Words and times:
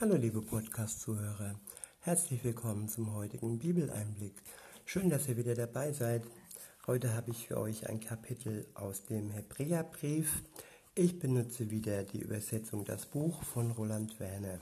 Hallo 0.00 0.14
liebe 0.14 0.40
Podcast-Zuhörer, 0.40 1.58
herzlich 2.02 2.44
willkommen 2.44 2.88
zum 2.88 3.14
heutigen 3.14 3.58
Bibeleinblick. 3.58 4.34
Schön, 4.84 5.10
dass 5.10 5.26
ihr 5.26 5.36
wieder 5.36 5.56
dabei 5.56 5.90
seid. 5.90 6.22
Heute 6.86 7.14
habe 7.14 7.32
ich 7.32 7.48
für 7.48 7.58
euch 7.58 7.88
ein 7.88 7.98
Kapitel 7.98 8.64
aus 8.74 9.06
dem 9.06 9.32
Hebräerbrief. 9.32 10.44
Ich 10.94 11.18
benutze 11.18 11.72
wieder 11.72 12.04
die 12.04 12.20
Übersetzung 12.20 12.84
Das 12.84 13.06
Buch 13.06 13.42
von 13.42 13.72
Roland 13.72 14.20
Werner. 14.20 14.60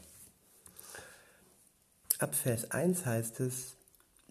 Ab 2.18 2.34
Vers 2.34 2.70
1 2.70 3.04
heißt 3.04 3.40
es, 3.40 3.76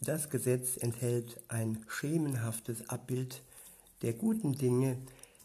das 0.02 0.32
Gesetz 0.32 0.76
enthält 0.76 1.40
ein 1.50 1.86
schemenhaftes 1.88 2.90
Abbild 2.90 3.44
der 4.02 4.14
guten 4.14 4.54
Dinge, 4.54 4.98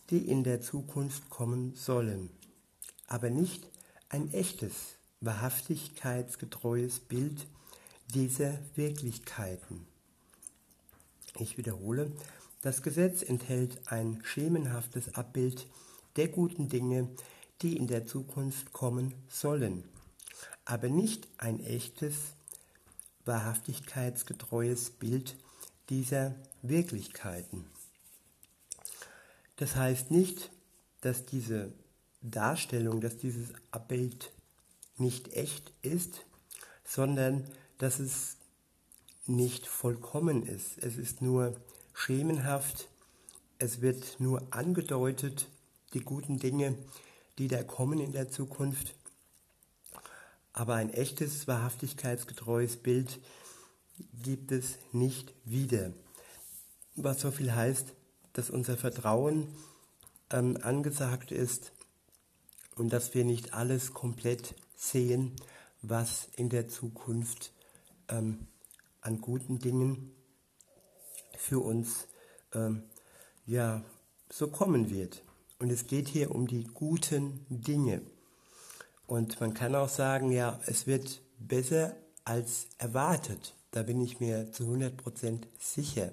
die 0.08 0.26
in 0.26 0.42
der 0.42 0.62
Zukunft 0.62 1.28
kommen 1.28 1.74
sollen, 1.74 2.30
aber 3.08 3.28
nicht 3.28 3.68
ein 4.08 4.32
echtes 4.32 4.94
wahrhaftigkeitsgetreues 5.20 7.00
Bild 7.00 7.46
dieser 8.14 8.58
Wirklichkeiten. 8.74 9.86
Ich 11.38 11.58
wiederhole, 11.58 12.10
das 12.62 12.82
Gesetz 12.82 13.22
enthält 13.22 13.78
ein 13.86 14.20
schemenhaftes 14.24 15.14
Abbild 15.14 15.66
der 16.16 16.28
guten 16.28 16.68
Dinge, 16.68 17.08
die 17.62 17.76
in 17.76 17.86
der 17.86 18.06
Zukunft 18.06 18.72
kommen 18.72 19.14
sollen, 19.28 19.84
aber 20.64 20.88
nicht 20.88 21.28
ein 21.38 21.60
echtes, 21.60 22.16
wahrhaftigkeitsgetreues 23.24 24.90
Bild 24.90 25.36
dieser 25.88 26.34
Wirklichkeiten. 26.62 27.66
Das 29.56 29.76
heißt 29.76 30.10
nicht, 30.10 30.50
dass 31.02 31.26
diese 31.26 31.72
Darstellung, 32.22 33.00
dass 33.00 33.18
dieses 33.18 33.52
Abbild 33.70 34.32
nicht 35.00 35.32
echt 35.32 35.72
ist, 35.82 36.26
sondern 36.84 37.44
dass 37.78 37.98
es 37.98 38.36
nicht 39.26 39.66
vollkommen 39.66 40.46
ist. 40.46 40.78
Es 40.78 40.96
ist 40.96 41.22
nur 41.22 41.54
schemenhaft, 41.92 42.88
es 43.58 43.80
wird 43.80 44.20
nur 44.20 44.42
angedeutet, 44.50 45.48
die 45.92 46.00
guten 46.00 46.38
Dinge, 46.38 46.76
die 47.38 47.48
da 47.48 47.62
kommen 47.62 48.00
in 48.00 48.12
der 48.12 48.30
Zukunft. 48.30 48.94
Aber 50.52 50.74
ein 50.74 50.90
echtes, 50.90 51.46
wahrhaftigkeitsgetreues 51.46 52.76
Bild 52.76 53.20
gibt 54.22 54.52
es 54.52 54.78
nicht 54.92 55.34
wieder. 55.44 55.92
Was 56.96 57.20
so 57.20 57.30
viel 57.30 57.54
heißt, 57.54 57.92
dass 58.32 58.50
unser 58.50 58.76
Vertrauen 58.76 59.48
ähm, 60.30 60.58
angesagt 60.62 61.32
ist 61.32 61.72
und 62.76 62.92
dass 62.92 63.14
wir 63.14 63.24
nicht 63.24 63.54
alles 63.54 63.94
komplett 63.94 64.54
sehen, 64.80 65.36
was 65.82 66.28
in 66.36 66.48
der 66.48 66.68
Zukunft 66.68 67.52
ähm, 68.08 68.46
an 69.02 69.20
guten 69.20 69.58
Dingen 69.58 70.12
für 71.36 71.60
uns 71.60 72.08
ähm, 72.54 72.84
ja 73.46 73.82
so 74.30 74.48
kommen 74.48 74.90
wird. 74.90 75.22
Und 75.58 75.70
es 75.70 75.86
geht 75.86 76.08
hier 76.08 76.34
um 76.34 76.46
die 76.46 76.64
guten 76.64 77.44
Dinge. 77.50 78.00
Und 79.06 79.40
man 79.40 79.52
kann 79.52 79.74
auch 79.74 79.88
sagen, 79.88 80.30
ja, 80.32 80.58
es 80.66 80.86
wird 80.86 81.20
besser 81.38 81.94
als 82.24 82.68
erwartet. 82.78 83.54
Da 83.72 83.82
bin 83.82 84.00
ich 84.00 84.20
mir 84.20 84.50
zu 84.52 84.64
100% 84.64 85.42
sicher. 85.58 86.12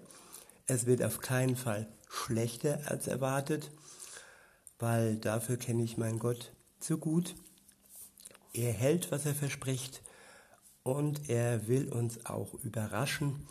Es 0.65 0.85
wird 0.85 1.01
auf 1.03 1.19
keinen 1.19 1.55
Fall 1.55 1.87
schlechter 2.09 2.81
als 2.85 3.07
erwartet, 3.07 3.71
weil 4.79 5.15
dafür 5.15 5.57
kenne 5.57 5.83
ich 5.83 5.97
meinen 5.97 6.19
Gott 6.19 6.51
zu 6.79 6.97
gut. 6.97 7.35
Er 8.57 8.73
hält, 8.73 9.11
was 9.11 9.27
er 9.27 9.35
verspricht 9.35 10.01
und 10.81 11.29
er 11.29 11.67
will 11.67 11.89
uns 11.89 12.25
auch 12.25 12.55
überraschen. 12.63 13.47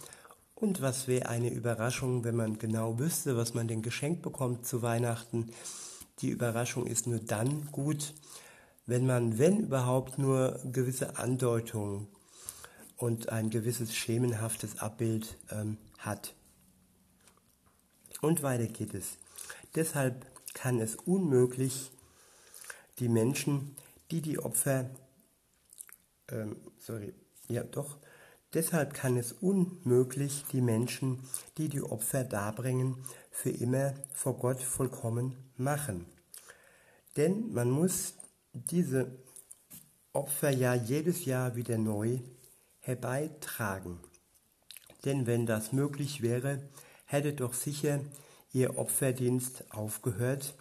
Und 0.57 0.81
was 0.81 1.07
wäre 1.07 1.29
eine 1.29 1.51
Überraschung, 1.51 2.25
wenn 2.25 2.35
man 2.35 2.59
genau 2.59 2.99
wüsste, 2.99 3.37
was 3.37 3.55
man 3.55 3.69
denn 3.69 3.83
geschenkt 3.83 4.23
bekommt 4.23 4.67
zu 4.67 4.83
Weihnachten? 4.83 5.53
Die 6.19 6.31
Überraschung 6.31 6.89
ist 6.89 7.07
nur 7.07 7.21
dann 7.21 7.71
gut, 7.71 8.15
wenn 8.87 9.07
man, 9.07 9.39
wenn 9.39 9.61
überhaupt, 9.61 10.19
nur 10.19 10.59
gewisse 10.65 11.19
Andeutungen 11.19 12.09
und 12.97 13.29
ein 13.29 13.49
gewisses 13.49 13.95
schemenhaftes 13.95 14.81
Abbild 14.81 15.37
ähm, 15.53 15.77
hat. 15.99 16.35
Und 18.23 18.43
weiter 18.43 18.67
geht 18.67 18.93
es. 18.93 19.19
Deshalb 19.77 20.27
kann 20.53 20.81
es 20.81 20.97
unmöglich 20.97 21.93
die 22.99 23.09
Menschen 23.09 23.77
die 24.11 24.21
die 24.21 24.39
Opfer, 24.39 24.91
ähm, 26.29 26.57
sorry, 26.79 27.15
ja 27.49 27.63
doch, 27.63 27.99
deshalb 28.55 28.95
kann 28.95 29.17
es 29.17 29.33
unmöglich 29.33 30.45
die 30.53 30.61
Menschen, 30.61 31.21
die 31.59 31.69
die 31.69 31.83
Opfer 31.83 32.25
darbringen, 32.25 32.97
für 33.31 33.51
immer 33.51 33.95
vor 34.13 34.39
Gott 34.39 34.61
vollkommen 34.61 35.37
machen. 35.57 36.07
Denn 37.17 37.53
man 37.53 37.71
muss 37.71 38.15
diese 38.53 39.11
Opfer 40.13 40.51
ja 40.51 40.75
jedes 40.75 41.25
Jahr 41.25 41.57
wieder 41.57 41.77
neu 41.77 42.21
herbeitragen. 42.81 44.01
Denn 45.05 45.27
wenn 45.27 45.45
das 45.47 45.73
möglich 45.73 46.23
wäre, 46.23 46.63
hätte 47.05 47.33
doch 47.33 47.53
sicher 47.53 48.01
ihr 48.53 48.79
Opferdienst 48.79 49.65
aufgehört, 49.71 50.55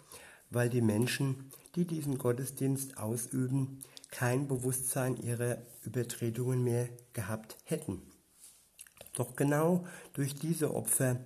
weil 0.50 0.68
die 0.68 0.82
Menschen 0.82 1.50
die 1.76 1.84
diesen 1.84 2.18
Gottesdienst 2.18 2.96
ausüben, 2.98 3.84
kein 4.10 4.48
Bewusstsein 4.48 5.16
ihrer 5.16 5.58
Übertretungen 5.84 6.64
mehr 6.64 6.88
gehabt 7.12 7.56
hätten. 7.64 8.02
Doch 9.14 9.36
genau 9.36 9.86
durch 10.14 10.34
diese 10.34 10.74
Opfer 10.74 11.20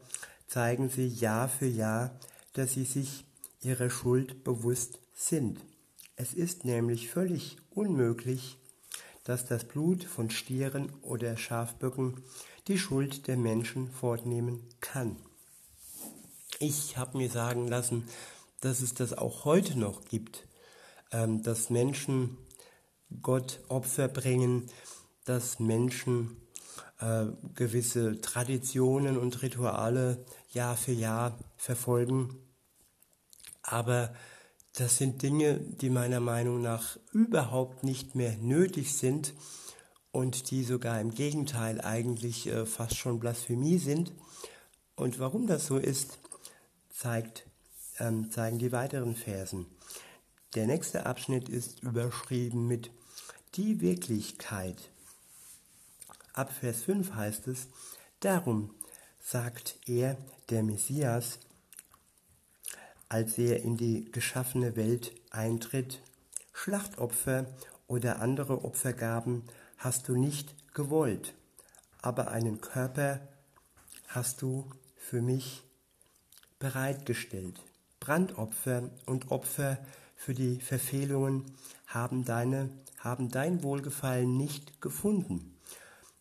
zeigen 0.46 0.88
sie 0.88 1.06
Jahr 1.06 1.48
für 1.48 1.66
Jahr, 1.66 2.18
dass 2.52 2.74
sie 2.74 2.84
sich 2.84 3.24
ihrer 3.60 3.90
Schuld 3.90 4.42
bewusst 4.42 4.98
sind. 5.14 5.60
Es 6.16 6.34
ist 6.34 6.64
nämlich 6.64 7.08
völlig 7.10 7.56
unmöglich, 7.70 8.58
dass 9.24 9.46
das 9.46 9.64
Blut 9.64 10.04
von 10.04 10.30
Stieren 10.30 10.92
oder 11.02 11.36
Schafböcken 11.36 12.22
die 12.68 12.78
Schuld 12.78 13.28
der 13.28 13.36
Menschen 13.36 13.90
fortnehmen 13.90 14.66
kann. 14.80 15.16
Ich 16.58 16.96
habe 16.96 17.18
mir 17.18 17.30
sagen 17.30 17.68
lassen, 17.68 18.04
dass 18.60 18.80
es 18.80 18.94
das 18.94 19.16
auch 19.16 19.44
heute 19.44 19.78
noch 19.78 20.04
gibt, 20.04 20.46
ähm, 21.12 21.42
dass 21.42 21.70
Menschen 21.70 22.36
Gott 23.22 23.60
Opfer 23.68 24.08
bringen, 24.08 24.70
dass 25.24 25.58
Menschen 25.58 26.36
äh, 27.00 27.26
gewisse 27.54 28.20
Traditionen 28.20 29.18
und 29.18 29.42
Rituale 29.42 30.24
Jahr 30.52 30.76
für 30.76 30.92
Jahr 30.92 31.38
verfolgen. 31.56 32.36
Aber 33.62 34.14
das 34.74 34.98
sind 34.98 35.22
Dinge, 35.22 35.58
die 35.58 35.90
meiner 35.90 36.20
Meinung 36.20 36.62
nach 36.62 36.96
überhaupt 37.12 37.82
nicht 37.82 38.14
mehr 38.14 38.36
nötig 38.36 38.96
sind 38.96 39.34
und 40.12 40.50
die 40.50 40.64
sogar 40.64 41.00
im 41.00 41.12
Gegenteil 41.12 41.80
eigentlich 41.80 42.46
äh, 42.46 42.66
fast 42.66 42.96
schon 42.96 43.18
Blasphemie 43.18 43.78
sind. 43.78 44.12
Und 44.94 45.18
warum 45.18 45.46
das 45.46 45.66
so 45.66 45.76
ist, 45.76 46.18
zeigt 46.90 47.49
ähm, 48.00 48.30
zeigen 48.30 48.58
die 48.58 48.72
weiteren 48.72 49.14
Versen. 49.14 49.66
Der 50.54 50.66
nächste 50.66 51.06
Abschnitt 51.06 51.48
ist 51.48 51.82
überschrieben 51.82 52.66
mit 52.66 52.90
die 53.54 53.80
Wirklichkeit. 53.80 54.90
Ab 56.32 56.52
Vers 56.52 56.82
5 56.82 57.14
heißt 57.14 57.46
es, 57.48 57.68
darum 58.20 58.74
sagt 59.20 59.78
er, 59.86 60.16
der 60.48 60.62
Messias, 60.62 61.38
als 63.08 63.38
er 63.38 63.62
in 63.62 63.76
die 63.76 64.10
geschaffene 64.10 64.76
Welt 64.76 65.12
eintritt, 65.30 66.00
Schlachtopfer 66.52 67.46
oder 67.86 68.20
andere 68.20 68.64
Opfergaben 68.64 69.44
hast 69.78 70.08
du 70.08 70.16
nicht 70.16 70.74
gewollt, 70.74 71.34
aber 72.02 72.30
einen 72.30 72.60
Körper 72.60 73.20
hast 74.08 74.42
du 74.42 74.70
für 74.96 75.22
mich 75.22 75.62
bereitgestellt. 76.58 77.60
Brandopfer 78.00 78.90
und 79.06 79.30
Opfer 79.30 79.78
für 80.16 80.34
die 80.34 80.60
Verfehlungen 80.60 81.44
haben, 81.86 82.24
deine, 82.24 82.70
haben 82.98 83.30
dein 83.30 83.62
Wohlgefallen 83.62 84.36
nicht 84.36 84.80
gefunden. 84.80 85.54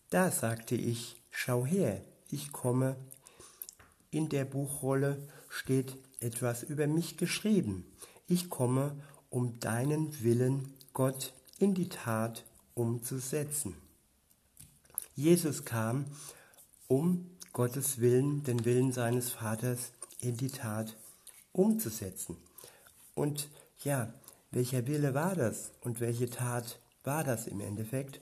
Da 0.09 0.31
sagte 0.31 0.75
ich, 0.75 1.21
schau 1.31 1.65
her, 1.65 2.01
ich 2.29 2.51
komme. 2.51 2.95
In 4.11 4.29
der 4.29 4.45
Buchrolle 4.45 5.27
steht 5.49 5.95
etwas 6.19 6.63
über 6.63 6.87
mich 6.87 7.17
geschrieben. 7.17 7.85
Ich 8.27 8.49
komme, 8.49 8.95
um 9.29 9.59
deinen 9.59 10.21
Willen, 10.23 10.73
Gott, 10.93 11.33
in 11.59 11.73
die 11.73 11.89
Tat 11.89 12.43
umzusetzen. 12.73 13.75
Jesus 15.15 15.65
kam, 15.65 16.05
um 16.87 17.29
Gottes 17.53 17.99
Willen, 17.99 18.43
den 18.43 18.65
Willen 18.65 18.91
seines 18.91 19.29
Vaters 19.31 19.91
in 20.19 20.37
die 20.37 20.49
Tat 20.49 20.95
umzusetzen. 21.59 22.37
Und 23.15 23.49
ja, 23.83 24.13
welcher 24.51 24.87
Wille 24.87 25.13
war 25.13 25.35
das 25.35 25.71
und 25.81 25.99
welche 25.99 26.29
Tat 26.29 26.79
war 27.03 27.23
das 27.23 27.47
im 27.47 27.59
Endeffekt. 27.59 28.21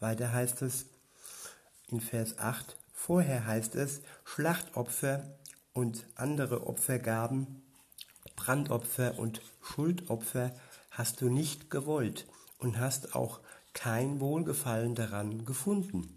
Weiter 0.00 0.32
heißt 0.32 0.62
es 0.62 0.86
in 1.88 2.00
Vers 2.00 2.38
8, 2.38 2.76
vorher 2.92 3.46
heißt 3.46 3.74
es, 3.74 4.00
Schlachtopfer 4.24 5.24
und 5.72 6.06
andere 6.14 6.66
Opfergaben, 6.66 7.62
Brandopfer 8.36 9.18
und 9.18 9.42
Schuldopfer 9.60 10.54
hast 10.90 11.20
du 11.20 11.28
nicht 11.28 11.70
gewollt 11.70 12.26
und 12.58 12.78
hast 12.78 13.14
auch 13.14 13.40
kein 13.72 14.20
Wohlgefallen 14.20 14.94
daran 14.94 15.44
gefunden. 15.44 16.14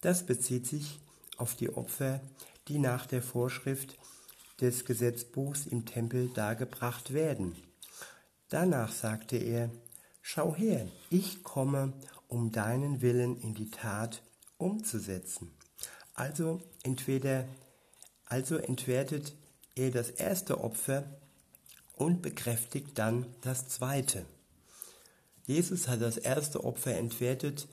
Das 0.00 0.24
bezieht 0.24 0.66
sich 0.66 1.00
auf 1.36 1.54
die 1.54 1.70
Opfer, 1.70 2.20
die 2.68 2.78
nach 2.78 3.06
der 3.06 3.22
Vorschrift 3.22 3.98
des 4.62 4.84
Gesetzbuchs 4.84 5.66
im 5.66 5.84
Tempel 5.84 6.28
dargebracht 6.28 7.12
werden. 7.12 7.56
Danach 8.48 8.92
sagte 8.92 9.36
er, 9.36 9.70
Schau 10.24 10.54
her, 10.54 10.86
ich 11.10 11.42
komme, 11.42 11.92
um 12.28 12.52
deinen 12.52 13.02
Willen 13.02 13.36
in 13.40 13.54
die 13.54 13.70
Tat 13.70 14.22
umzusetzen. 14.56 15.50
Also 16.14 16.62
entweder, 16.84 17.44
also 18.26 18.56
entwertet 18.56 19.34
er 19.74 19.90
das 19.90 20.10
erste 20.10 20.62
Opfer 20.62 21.04
und 21.96 22.22
bekräftigt 22.22 22.98
dann 22.98 23.26
das 23.40 23.68
zweite. 23.68 24.24
Jesus 25.44 25.88
hat 25.88 26.00
das 26.00 26.16
erste 26.16 26.62
Opfer 26.62 26.96
entwertet, 26.96 27.66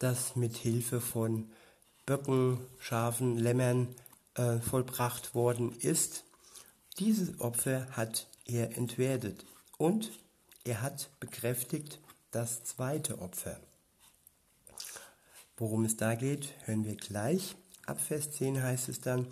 das 0.00 0.34
mit 0.34 0.56
Hilfe 0.56 1.00
von 1.00 1.50
Böcken, 2.04 2.58
Schafen, 2.78 3.38
Lämmern 3.38 3.94
äh, 4.36 4.58
vollbracht 4.60 5.34
worden 5.34 5.76
ist. 5.80 6.24
Dieses 6.98 7.40
Opfer 7.40 7.88
hat 7.90 8.28
er 8.44 8.76
entwertet 8.76 9.44
und 9.78 10.10
er 10.64 10.82
hat 10.82 11.10
bekräftigt 11.20 12.00
das 12.30 12.64
zweite 12.64 13.20
Opfer. 13.20 13.60
Worum 15.56 15.84
es 15.84 15.96
da 15.96 16.14
geht, 16.14 16.52
hören 16.64 16.84
wir 16.84 16.96
gleich. 16.96 17.56
Ab 17.86 18.00
Vers 18.00 18.32
10 18.32 18.62
heißt 18.62 18.88
es 18.88 19.00
dann, 19.00 19.26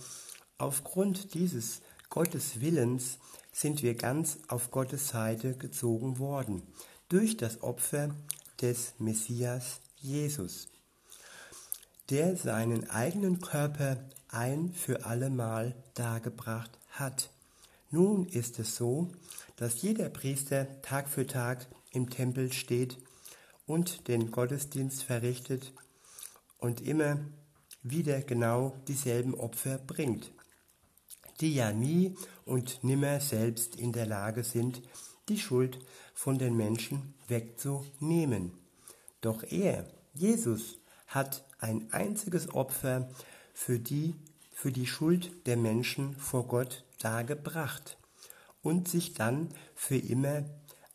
aufgrund 0.59 1.35
dieses 1.35 1.81
Gottes 2.09 2.61
Willens 2.61 3.19
sind 3.53 3.83
wir 3.83 3.95
ganz 3.95 4.39
auf 4.49 4.71
Gottes 4.71 5.09
Seite 5.09 5.55
gezogen 5.57 6.19
worden, 6.19 6.63
durch 7.09 7.37
das 7.37 7.63
Opfer 7.63 8.15
des 8.61 8.95
Messias 8.99 9.81
Jesus, 9.97 10.69
der 12.11 12.37
seinen 12.37 12.89
eigenen 12.91 13.41
Körper 13.41 13.99
ein 14.35 14.73
für 14.73 15.07
allemal 15.07 15.75
dargebracht 15.95 16.79
hat. 16.91 17.31
Nun 17.91 18.27
ist 18.27 18.59
es 18.59 18.77
so, 18.77 19.09
dass 19.57 19.83
jeder 19.83 20.09
Priester 20.09 20.83
Tag 20.83 21.09
für 21.09 21.27
Tag 21.27 21.67
im 21.93 22.11
Tempel 22.11 22.53
steht 22.53 22.99
und 23.67 24.09
den 24.09 24.31
Gottesdienst 24.31 25.05
verrichtet 25.05 25.73
und 26.59 26.81
immer 26.81 27.21
wieder 27.83 28.21
genau 28.23 28.75
dieselben 28.89 29.35
Opfer 29.35 29.79
bringt, 29.79 30.33
die 31.41 31.55
ja 31.55 31.73
nie 31.73 32.17
und 32.45 32.83
nimmer 32.83 33.21
selbst 33.21 33.77
in 33.77 33.93
der 33.93 34.07
Lage 34.07 34.43
sind, 34.43 34.83
die 35.29 35.39
Schuld 35.39 35.79
von 36.15 36.39
den 36.39 36.57
Menschen 36.57 37.15
wegzunehmen. 37.29 38.53
Doch 39.21 39.43
er, 39.45 39.87
Jesus, 40.15 40.79
hat 41.07 41.45
ein 41.61 41.93
einziges 41.93 42.53
Opfer 42.53 43.09
für 43.55 43.79
die, 43.79 44.15
für 44.53 44.73
die 44.73 44.87
Schuld 44.87 45.47
der 45.47 45.57
Menschen 45.57 46.17
vor 46.17 46.47
Gott 46.47 46.85
dargebracht 46.99 47.97
und 48.63 48.89
sich 48.89 49.15
dann 49.15 49.49
für 49.75 49.97
immer 49.97 50.45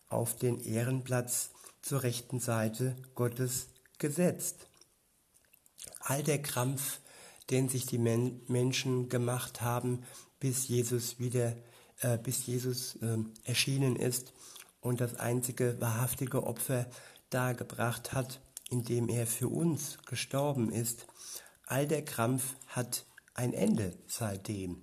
auf 0.09 0.35
den 0.35 0.59
Ehrenplatz 0.59 1.51
zur 1.81 2.03
rechten 2.03 2.39
Seite 2.39 2.95
Gottes 3.15 3.67
gesetzt. 3.97 4.67
All 6.01 6.21
der 6.23 6.41
Krampf, 6.41 6.99
den 7.49 7.69
sich 7.69 7.85
die 7.85 7.97
Men 7.97 8.41
Menschen 8.47 9.09
gemacht 9.09 9.61
haben, 9.61 10.03
bis 10.39 10.67
Jesus 10.67 11.19
wieder, 11.19 11.55
äh, 12.01 12.17
bis 12.17 12.45
Jesus 12.45 12.95
äh, 12.97 13.17
erschienen 13.43 13.95
ist 13.95 14.33
und 14.81 15.01
das 15.01 15.15
einzige 15.15 15.79
wahrhaftige 15.79 16.43
Opfer 16.43 16.87
dargebracht 17.29 18.13
hat, 18.13 18.39
indem 18.69 19.09
er 19.09 19.27
für 19.27 19.47
uns 19.47 19.97
gestorben 20.05 20.71
ist, 20.71 21.05
all 21.69 21.87
der 21.87 22.03
Krampf 22.03 22.55
hat 22.67 23.05
ein 23.35 23.53
Ende 23.53 23.95
seitdem. 24.07 24.81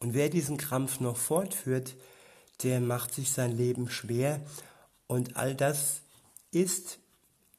Und 0.00 0.12
wer 0.12 0.28
diesen 0.28 0.56
Krampf 0.58 1.00
noch 1.00 1.16
fortführt, 1.16 1.94
der 2.62 2.80
macht 2.80 3.14
sich 3.14 3.32
sein 3.32 3.52
Leben 3.52 3.88
schwer 3.88 4.40
und 5.06 5.36
all 5.36 5.54
das 5.54 6.02
ist 6.50 6.98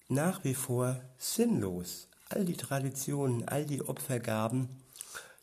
nach 0.10 0.44
wie 0.44 0.54
vor 0.54 1.02
sinnlos. 1.18 2.10
All 2.30 2.46
die 2.46 2.58
Traditionen, 2.58 3.48
all 3.48 3.66
die 3.66 3.82
Opfergaben 3.82 4.70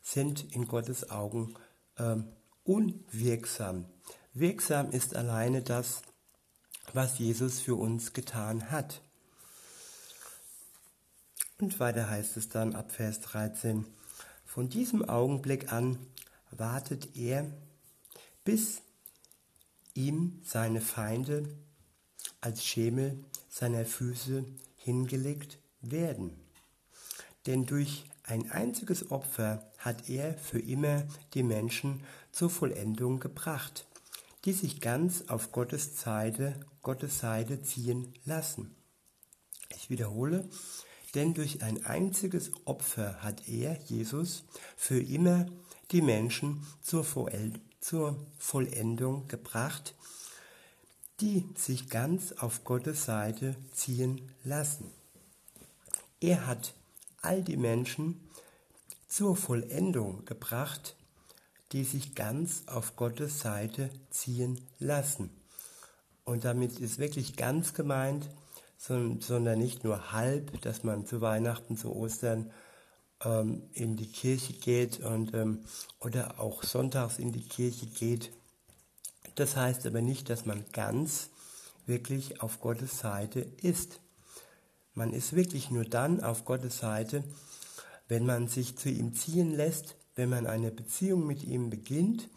sind 0.03 0.55
in 0.55 0.69
Gottes 0.69 1.11
Augen 1.11 1.55
äh, 1.97 2.17
unwirksam. 2.65 3.87
Wirksam 4.35 4.91
ist 4.91 5.17
alleine 5.17 5.63
das, 5.63 6.03
was 6.93 7.19
Jesus 7.19 7.61
für 7.61 7.77
uns 7.77 8.13
getan 8.13 8.71
hat. 8.71 9.03
Und 11.61 11.79
weiter 11.79 12.09
heißt 12.09 12.39
es 12.39 12.49
dann 12.49 12.75
ab 12.75 12.91
Vers 12.91 13.21
13, 13.21 13.85
von 14.47 14.71
diesem 14.71 15.07
Augenblick 15.07 15.73
an 15.73 15.99
wartet 16.51 17.17
er, 17.17 17.47
bis 18.45 18.81
ihm 19.95 20.41
seine 20.43 20.81
Feinde 20.81 21.49
als 22.41 22.65
Schemel 22.65 23.23
seiner 23.51 23.85
Füße 23.85 24.45
hingelegt 24.77 25.59
werden. 25.83 26.33
Denn 27.47 27.67
durch 27.67 28.07
ein 28.25 28.51
einziges 28.51 29.11
Opfer 29.11 29.71
hat 29.79 30.09
er 30.09 30.39
für 30.39 30.61
immer 30.61 31.03
die 31.35 31.43
Menschen 31.43 32.03
zur 32.33 32.49
Vollendung 32.49 33.21
gebracht, 33.21 33.87
die 34.47 34.53
sich 34.53 34.81
ganz 34.81 35.25
auf 35.29 35.53
Gottes 35.53 36.01
Seite, 36.01 36.55
Gottes 36.83 37.19
Seite 37.19 37.63
ziehen 37.63 38.15
lassen. 38.25 38.75
Ich 39.69 39.91
wiederhole, 39.91 40.49
denn 41.15 41.35
durch 41.35 41.63
ein 41.63 41.85
einziges 41.85 42.53
Opfer 42.65 43.23
hat 43.23 43.49
er, 43.49 43.79
Jesus, 43.87 44.45
für 44.77 45.01
immer 45.01 45.47
die 45.91 46.03
Menschen 46.03 46.67
zur, 46.83 47.05
Vollendung 48.39 49.27
gebracht, 49.27 49.95
die 51.21 51.47
sich 51.57 51.89
ganz 51.89 52.33
auf 52.33 52.65
Gottes 52.65 53.05
Seite 53.05 53.57
ziehen 53.73 54.21
lassen. 54.45 54.91
Er 56.21 56.47
hat 56.47 56.75
all 57.23 57.43
die 57.43 57.57
Menschen 57.57 58.21
zur 59.09 59.37
Vollendung 59.37 60.25
gebracht, 60.25 60.95
die 61.73 61.85
sich 61.85 62.15
ganz 62.15 62.65
auf 62.67 62.97
Gottes 62.97 63.41
Seite 63.41 63.91
ziehen 64.11 64.61
lassen. 64.79 65.31
Und 66.25 66.45
damit 66.45 66.79
ist 66.79 66.99
wirklich 66.99 67.37
ganz 67.37 67.75
gemeint, 67.75 68.29
sondern 68.81 69.59
nicht 69.59 69.85
nur 69.85 70.13
halb, 70.13 70.63
dass 70.63 70.85
man 70.85 71.05
zu 71.05 71.21
Weihnachten, 71.21 71.77
zu 71.77 71.95
Ostern 71.95 72.51
ähm, 73.23 73.63
in 73.75 73.97
die 73.97 74.11
Kirche 74.11 74.55
geht 74.55 75.01
und, 75.01 75.35
ähm, 75.35 75.65
oder 76.01 76.41
auch 76.41 76.63
sonntags 76.63 77.19
in 77.19 77.31
die 77.31 77.47
Kirche 77.47 77.87
geht. 77.87 78.33
Das 79.35 79.55
heißt 79.55 79.87
aber 79.87 80.01
nicht, 80.01 80.31
dass 80.31 80.47
man 80.47 80.65
ganz 80.73 81.29
wirklich 81.85 82.41
auf 82.41 82.61
Gottes 82.61 82.99
Seite 82.99 83.41
ist. 83.41 84.01
Man 84.95 85.13
ist 85.13 85.35
wirklich 85.35 85.71
nur 85.71 85.85
dann 85.85 86.23
auf 86.25 86.47
Gottes 86.47 86.79
Seite, 86.79 87.23
wenn 88.09 88.25
man 88.25 88.49
sich 88.49 88.79
zu 88.79 88.89
ihm 88.89 89.15
ziehen 89.15 89.55
lässt, 89.55 89.97
wenn 90.15 90.31
man 90.31 90.47
eine 90.47 90.71
Beziehung 90.71 91.27
mit 91.27 91.45
ihm 91.45 91.69
beginnt, 91.69 92.31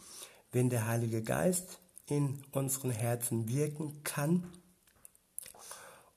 wenn 0.52 0.70
der 0.70 0.88
Heilige 0.88 1.24
Geist 1.24 1.80
in 2.06 2.44
unseren 2.52 2.92
Herzen 2.92 3.48
wirken 3.48 4.04
kann 4.04 4.46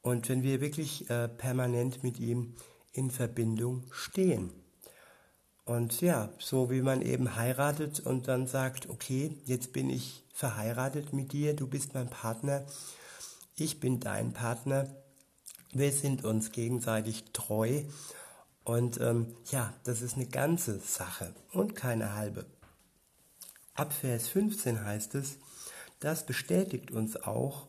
und 0.06 0.28
wenn 0.28 0.44
wir 0.44 0.60
wirklich 0.60 1.10
äh, 1.10 1.26
permanent 1.26 2.04
mit 2.04 2.20
ihm 2.20 2.54
in 2.92 3.10
Verbindung 3.10 3.82
stehen. 3.90 4.52
Und 5.64 6.00
ja, 6.00 6.32
so 6.38 6.70
wie 6.70 6.80
man 6.80 7.02
eben 7.02 7.34
heiratet 7.34 7.98
und 7.98 8.28
dann 8.28 8.46
sagt, 8.46 8.88
okay, 8.88 9.36
jetzt 9.46 9.72
bin 9.72 9.90
ich 9.90 10.22
verheiratet 10.32 11.12
mit 11.12 11.32
dir, 11.32 11.56
du 11.56 11.66
bist 11.66 11.94
mein 11.94 12.08
Partner, 12.08 12.64
ich 13.56 13.80
bin 13.80 13.98
dein 13.98 14.32
Partner, 14.32 14.86
wir 15.72 15.90
sind 15.90 16.24
uns 16.24 16.52
gegenseitig 16.52 17.24
treu 17.32 17.82
und 18.62 19.00
ähm, 19.00 19.34
ja, 19.50 19.74
das 19.82 20.02
ist 20.02 20.14
eine 20.14 20.26
ganze 20.26 20.78
Sache 20.78 21.34
und 21.50 21.74
keine 21.74 22.14
halbe. 22.14 22.46
Ab 23.74 23.92
Vers 23.92 24.28
15 24.28 24.84
heißt 24.84 25.16
es, 25.16 25.38
das 25.98 26.24
bestätigt 26.24 26.92
uns 26.92 27.16
auch 27.16 27.66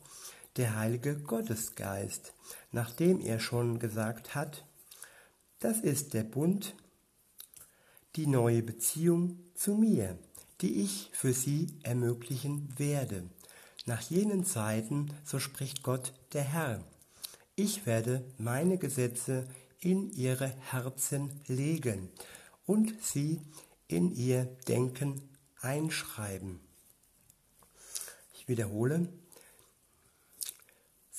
der 0.58 0.76
Heilige 0.76 1.16
Gottesgeist, 1.18 2.34
nachdem 2.72 3.22
er 3.22 3.40
schon 3.40 3.80
gesagt 3.80 4.36
hat, 4.36 4.66
das 5.60 5.80
ist 5.80 6.14
der 6.14 6.24
Bund, 6.24 6.76
die 8.16 8.28
neue 8.28 8.64
Beziehung 8.64 9.40
zu 9.54 9.76
mir, 9.76 10.18
die 10.62 10.82
ich 10.84 11.10
für 11.14 11.34
sie 11.34 11.68
ermöglichen 11.84 12.68
werde. 12.78 13.30
nach 13.86 14.02
jenen 14.02 14.44
Zeiten, 14.44 15.14
so 15.24 15.40
spricht 15.40 15.82
Gott 15.82 16.14
der 16.34 16.44
Herr, 16.44 16.84
ich 17.56 17.86
werde 17.86 18.26
meine 18.38 18.78
Gesetze 18.78 19.48
in 19.80 20.12
ihre 20.12 20.50
Herzen 20.72 21.32
legen 21.48 22.10
und 22.66 22.94
sie 23.02 23.40
in 23.88 24.12
ihr 24.14 24.46
Denken 24.68 25.22
einschreiben. 25.62 26.60
Ich 28.34 28.48
wiederhole, 28.50 29.08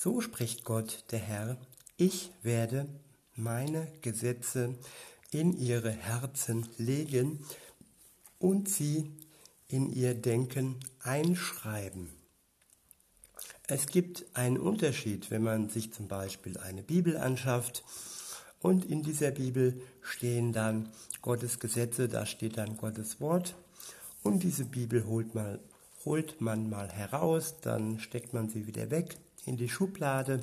so 0.01 0.21
spricht 0.21 0.63
Gott 0.63 1.03
der 1.11 1.19
Herr, 1.19 1.57
ich 1.97 2.31
werde 2.41 2.87
meine 3.35 3.85
Gesetze 4.01 4.75
in 5.29 5.51
ihre 5.51 5.91
Herzen 5.91 6.65
legen 6.77 7.45
und 8.37 8.69
sie 8.69 9.11
in 9.67 9.91
ihr 9.91 10.13
Denken 10.13 10.77
einschreiben. 11.01 12.07
Es 13.67 13.87
gibt 13.87 14.25
einen 14.35 14.57
Unterschied, 14.57 15.31
wenn 15.31 15.43
man 15.43 15.67
sich 15.67 15.91
zum 15.91 16.07
Beispiel 16.07 16.57
eine 16.59 16.81
Bibel 16.81 17.17
anschafft 17.17 17.83
und 18.61 18.85
in 18.85 19.03
dieser 19.03 19.31
Bibel 19.31 19.81
stehen 20.01 20.53
dann 20.53 20.93
Gottes 21.21 21.59
Gesetze, 21.59 22.07
da 22.07 22.25
steht 22.25 22.57
dann 22.57 22.77
Gottes 22.77 23.19
Wort 23.19 23.53
und 24.23 24.43
diese 24.43 24.63
Bibel 24.63 25.05
holt, 25.07 25.35
mal, 25.35 25.59
holt 26.05 26.39
man 26.39 26.69
mal 26.69 26.89
heraus, 26.89 27.55
dann 27.59 27.99
steckt 27.99 28.33
man 28.33 28.47
sie 28.47 28.65
wieder 28.65 28.91
weg 28.91 29.17
in 29.49 29.57
die 29.57 29.67
Schublade 29.67 30.41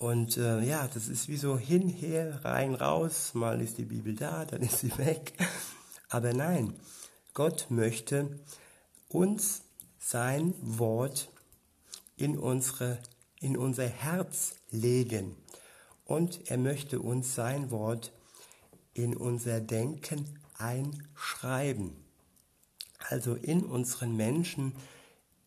und 0.00 0.38
äh, 0.38 0.60
ja, 0.60 0.88
das 0.88 1.08
ist 1.08 1.28
wie 1.28 1.36
so 1.36 1.58
hin, 1.58 1.90
her, 1.90 2.42
rein, 2.42 2.74
raus, 2.74 3.34
mal 3.34 3.60
ist 3.60 3.76
die 3.76 3.84
Bibel 3.84 4.14
da, 4.14 4.46
dann 4.46 4.62
ist 4.62 4.78
sie 4.78 4.96
weg. 4.96 5.34
Aber 6.08 6.32
nein, 6.32 6.72
Gott 7.34 7.66
möchte 7.68 8.40
uns 9.08 9.60
sein 9.98 10.54
Wort 10.62 11.28
in, 12.16 12.38
unsere, 12.38 12.98
in 13.40 13.58
unser 13.58 13.88
Herz 13.88 14.54
legen. 14.70 15.36
Und 16.06 16.50
er 16.50 16.56
möchte 16.56 17.00
uns 17.00 17.34
sein 17.34 17.70
Wort 17.70 18.10
in 18.94 19.14
unser 19.14 19.60
Denken 19.60 20.38
einschreiben. 20.56 21.92
Also 23.10 23.34
in 23.34 23.64
unseren 23.64 24.16
Menschen, 24.16 24.72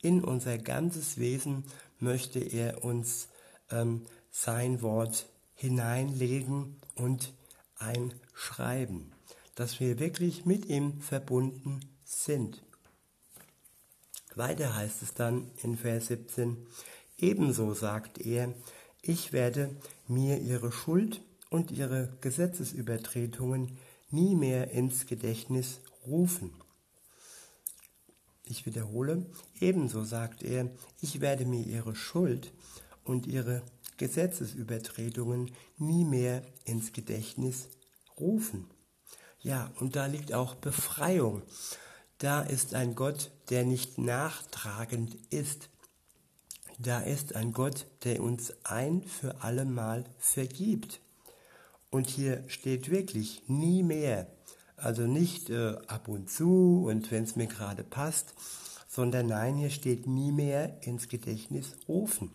in 0.03 0.23
unser 0.23 0.59
ganzes 0.59 1.17
Wesen 1.17 1.63
möchte 2.03 2.39
er 2.39 2.83
uns 2.83 3.29
ähm, 3.71 4.05
sein 4.31 4.81
Wort 4.81 5.27
hineinlegen 5.55 6.75
und 6.95 7.33
einschreiben, 7.77 9.11
dass 9.55 9.79
wir 9.79 9.99
wirklich 9.99 10.45
mit 10.45 10.65
ihm 10.65 11.01
verbunden 11.01 11.79
sind. 12.03 12.63
Weiter 14.35 14.75
heißt 14.75 15.01
es 15.03 15.13
dann 15.13 15.51
in 15.61 15.77
Vers 15.77 16.07
17, 16.07 16.57
ebenso 17.17 17.73
sagt 17.73 18.19
er, 18.19 18.53
ich 19.01 19.31
werde 19.31 19.69
mir 20.07 20.39
ihre 20.39 20.71
Schuld 20.71 21.21
und 21.49 21.71
ihre 21.71 22.11
Gesetzesübertretungen 22.21 23.77
nie 24.09 24.35
mehr 24.35 24.71
ins 24.71 25.05
Gedächtnis 25.05 25.81
rufen. 26.07 26.51
Ich 28.45 28.65
wiederhole, 28.65 29.25
ebenso 29.59 30.03
sagt 30.03 30.43
er, 30.43 30.69
ich 31.01 31.21
werde 31.21 31.45
mir 31.45 31.65
ihre 31.65 31.95
Schuld 31.95 32.51
und 33.03 33.25
ihre 33.25 33.61
Gesetzesübertretungen 33.97 35.51
nie 35.77 36.03
mehr 36.03 36.43
ins 36.65 36.93
Gedächtnis 36.93 37.69
rufen. 38.19 38.67
Ja, 39.39 39.71
und 39.79 39.95
da 39.95 40.05
liegt 40.05 40.33
auch 40.33 40.55
Befreiung 40.55 41.41
da 42.23 42.39
ist 42.39 42.73
ein 42.73 42.95
Gott, 42.95 43.31
der 43.49 43.65
nicht 43.65 43.97
nachtragend 43.97 45.17
ist. 45.29 45.67
Da 46.79 47.01
ist 47.01 47.35
ein 47.35 47.51
Gott, 47.51 47.85
der 48.05 48.23
uns 48.23 48.53
ein 48.63 49.03
für 49.03 49.43
allemal 49.43 50.05
vergibt. 50.19 51.01
Und 51.89 52.07
hier 52.07 52.41
steht 52.47 52.89
wirklich 52.89 53.43
nie 53.47 53.83
mehr. 53.83 54.27
Also 54.75 55.03
nicht 55.03 55.49
äh, 55.49 55.75
ab 55.87 56.07
und 56.07 56.29
zu 56.29 56.85
und 56.87 57.11
wenn 57.11 57.23
es 57.23 57.35
mir 57.35 57.47
gerade 57.47 57.83
passt, 57.83 58.33
sondern 58.87 59.27
nein, 59.27 59.55
hier 59.55 59.69
steht 59.69 60.07
nie 60.07 60.31
mehr 60.31 60.83
ins 60.83 61.07
Gedächtnis 61.07 61.75
rufen. 61.87 62.31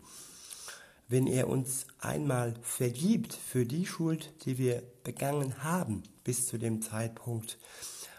Wenn 1.08 1.26
er 1.26 1.48
uns 1.48 1.86
einmal 2.00 2.54
vergibt 2.62 3.32
für 3.32 3.64
die 3.64 3.86
Schuld, 3.86 4.32
die 4.44 4.58
wir 4.58 4.82
begangen 5.04 5.62
haben 5.62 6.02
bis 6.24 6.46
zu 6.46 6.58
dem 6.58 6.82
Zeitpunkt, 6.82 7.58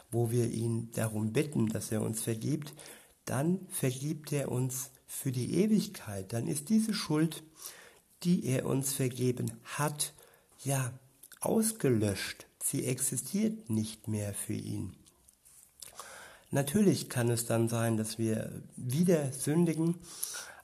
wo 0.09 0.31
wir 0.31 0.49
ihn 0.49 0.89
darum 0.93 1.33
bitten, 1.33 1.67
dass 1.67 1.91
er 1.91 2.01
uns 2.01 2.21
vergibt, 2.21 2.73
dann 3.25 3.67
vergibt 3.69 4.31
er 4.31 4.51
uns 4.51 4.89
für 5.05 5.31
die 5.31 5.55
Ewigkeit. 5.55 6.33
Dann 6.33 6.47
ist 6.47 6.69
diese 6.69 6.93
Schuld, 6.93 7.43
die 8.23 8.45
er 8.45 8.65
uns 8.65 8.93
vergeben 8.93 9.51
hat, 9.63 10.13
ja, 10.63 10.93
ausgelöscht. 11.41 12.48
Sie 12.61 12.85
existiert 12.85 13.69
nicht 13.69 14.07
mehr 14.07 14.33
für 14.33 14.53
ihn. 14.53 14.95
Natürlich 16.51 17.09
kann 17.09 17.29
es 17.29 17.45
dann 17.45 17.69
sein, 17.69 17.97
dass 17.97 18.17
wir 18.17 18.63
wieder 18.75 19.31
sündigen, 19.31 19.95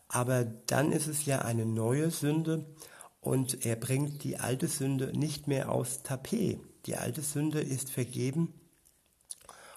aber 0.07 0.43
dann 0.43 0.91
ist 0.91 1.07
es 1.07 1.25
ja 1.25 1.39
eine 1.39 1.65
neue 1.65 2.09
Sünde 2.09 2.65
und 3.21 3.65
er 3.65 3.75
bringt 3.75 4.23
die 4.23 4.37
alte 4.37 4.67
Sünde 4.67 5.17
nicht 5.17 5.47
mehr 5.47 5.71
aufs 5.71 6.03
Tapet. 6.03 6.59
Die 6.85 6.95
alte 6.95 7.21
Sünde 7.21 7.61
ist 7.61 7.89
vergeben 7.89 8.53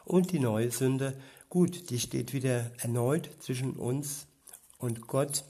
und 0.05 0.33
die 0.33 0.39
neue 0.39 0.71
Sünde, 0.71 1.19
gut, 1.49 1.91
die 1.91 2.01
steht 2.01 2.33
wieder 2.33 2.71
erneut 2.79 3.29
zwischen 3.41 3.75
uns 3.75 4.27
und 4.79 5.07
Gott. 5.07 5.45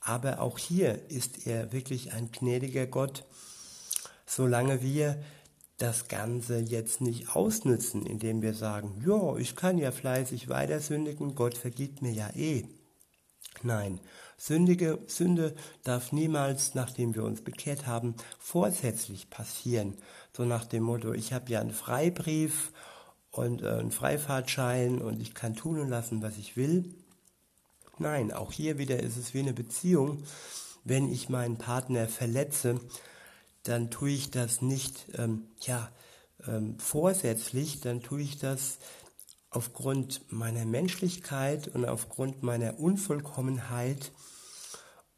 Aber 0.00 0.40
auch 0.40 0.58
hier 0.58 1.10
ist 1.10 1.46
er 1.46 1.72
wirklich 1.72 2.12
ein 2.12 2.32
gnädiger 2.32 2.86
Gott, 2.86 3.24
solange 4.26 4.82
wir 4.82 5.22
das 5.82 6.06
Ganze 6.06 6.58
jetzt 6.58 7.00
nicht 7.00 7.34
ausnützen, 7.34 8.06
indem 8.06 8.40
wir 8.40 8.54
sagen, 8.54 9.02
ja, 9.04 9.36
ich 9.36 9.56
kann 9.56 9.78
ja 9.78 9.90
fleißig 9.90 10.48
weiter 10.48 10.78
sündigen, 10.78 11.34
Gott 11.34 11.58
vergibt 11.58 12.02
mir 12.02 12.12
ja 12.12 12.30
eh. 12.36 12.64
Nein, 13.64 13.98
Sündige, 14.38 15.00
Sünde 15.08 15.54
darf 15.82 16.12
niemals, 16.12 16.74
nachdem 16.74 17.16
wir 17.16 17.24
uns 17.24 17.42
bekehrt 17.42 17.86
haben, 17.86 18.14
vorsätzlich 18.38 19.28
passieren. 19.28 19.96
So 20.36 20.44
nach 20.44 20.64
dem 20.64 20.84
Motto, 20.84 21.12
ich 21.12 21.32
habe 21.32 21.50
ja 21.50 21.60
einen 21.60 21.72
Freibrief 21.72 22.72
und 23.32 23.62
äh, 23.62 23.68
einen 23.68 23.90
Freifahrtschein 23.90 25.02
und 25.02 25.20
ich 25.20 25.34
kann 25.34 25.54
tun 25.54 25.80
und 25.80 25.88
lassen, 25.88 26.22
was 26.22 26.38
ich 26.38 26.56
will. 26.56 26.94
Nein, 27.98 28.32
auch 28.32 28.52
hier 28.52 28.78
wieder 28.78 29.00
ist 29.00 29.16
es 29.16 29.34
wie 29.34 29.40
eine 29.40 29.52
Beziehung. 29.52 30.22
Wenn 30.84 31.10
ich 31.10 31.28
meinen 31.28 31.58
Partner 31.58 32.06
verletze, 32.06 32.80
dann 33.64 33.90
tue 33.90 34.10
ich 34.10 34.30
das 34.30 34.62
nicht 34.62 35.06
ähm, 35.14 35.48
ja, 35.60 35.90
ähm, 36.46 36.78
vorsätzlich, 36.78 37.80
dann 37.80 38.02
tue 38.02 38.22
ich 38.22 38.38
das 38.38 38.78
aufgrund 39.50 40.32
meiner 40.32 40.64
Menschlichkeit 40.64 41.68
und 41.68 41.84
aufgrund 41.84 42.42
meiner 42.42 42.78
Unvollkommenheit 42.78 44.12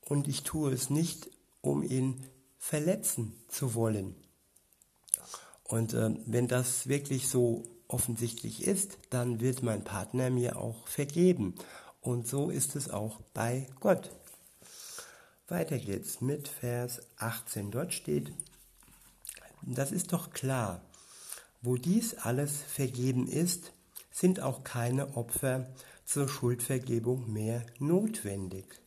und 0.00 0.28
ich 0.28 0.42
tue 0.42 0.72
es 0.72 0.90
nicht, 0.90 1.28
um 1.60 1.82
ihn 1.82 2.24
verletzen 2.58 3.34
zu 3.48 3.74
wollen. 3.74 4.14
Und 5.62 5.94
äh, 5.94 6.10
wenn 6.26 6.48
das 6.48 6.88
wirklich 6.88 7.28
so 7.28 7.64
offensichtlich 7.88 8.64
ist, 8.66 8.98
dann 9.10 9.40
wird 9.40 9.62
mein 9.62 9.84
Partner 9.84 10.30
mir 10.30 10.58
auch 10.58 10.86
vergeben. 10.86 11.54
Und 12.00 12.26
so 12.26 12.50
ist 12.50 12.76
es 12.76 12.90
auch 12.90 13.20
bei 13.32 13.68
Gott. 13.80 14.10
Weiter 15.48 15.78
geht's 15.78 16.22
mit 16.22 16.48
Vers 16.48 17.02
18. 17.18 17.70
Dort 17.70 17.92
steht, 17.92 18.32
das 19.60 19.92
ist 19.92 20.14
doch 20.14 20.30
klar, 20.30 20.80
wo 21.60 21.76
dies 21.76 22.14
alles 22.14 22.62
vergeben 22.62 23.28
ist, 23.28 23.72
sind 24.10 24.40
auch 24.40 24.64
keine 24.64 25.16
Opfer 25.18 25.66
zur 26.06 26.30
Schuldvergebung 26.30 27.30
mehr 27.30 27.64
notwendig. 27.78 28.80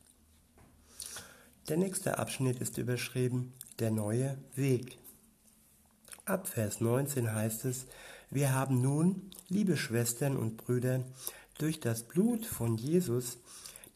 Der 1.70 1.78
nächste 1.78 2.18
Abschnitt 2.18 2.60
ist 2.60 2.80
überschrieben, 2.80 3.54
der 3.78 3.92
neue 3.92 4.38
Weg. 4.56 4.98
Ab 6.26 6.48
Vers 6.48 6.82
19 6.82 7.34
heißt 7.34 7.66
es, 7.66 7.86
wir 8.32 8.54
haben 8.54 8.82
nun, 8.82 9.30
liebe 9.48 9.78
Schwestern 9.78 10.36
und 10.36 10.58
Brüder, 10.58 11.04
durch 11.60 11.80
das 11.80 12.04
Blut 12.04 12.48
von 12.48 12.78
Jesus 12.78 13.38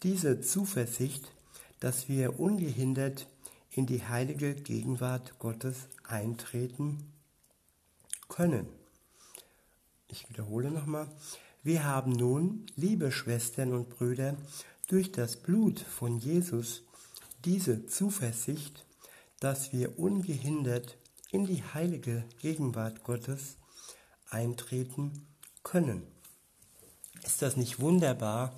diese 0.04 0.42
Zuversicht, 0.42 1.32
dass 1.82 2.08
wir 2.08 2.40
ungehindert 2.40 3.28
in 3.72 3.86
die 3.86 4.04
heilige 4.04 4.56
Gegenwart 4.56 5.40
Gottes 5.40 5.90
eintreten 6.08 7.12
können. 8.30 8.68
Ich 10.08 10.30
wiederhole 10.30 10.72
nochmal. 10.72 11.10
Wir 11.64 11.84
haben 11.84 12.14
nun, 12.14 12.66
liebe 12.76 13.12
Schwestern 13.12 13.74
und 13.74 13.90
Brüder, 13.90 14.38
durch 14.88 15.12
das 15.12 15.36
Blut 15.38 15.80
von 15.80 16.18
Jesus 16.18 16.84
diese 17.46 17.88
Zuversicht, 17.88 18.86
dass 19.40 19.74
wir 19.74 19.98
ungehindert 19.98 20.98
in 21.32 21.46
die 21.46 21.64
heilige 21.64 22.24
Gegenwart 22.40 23.04
Gottes 23.04 23.58
eintreten 24.30 25.26
können. 25.64 26.04
Ist 27.24 27.42
das 27.42 27.58
nicht 27.58 27.80
wunderbar, 27.80 28.54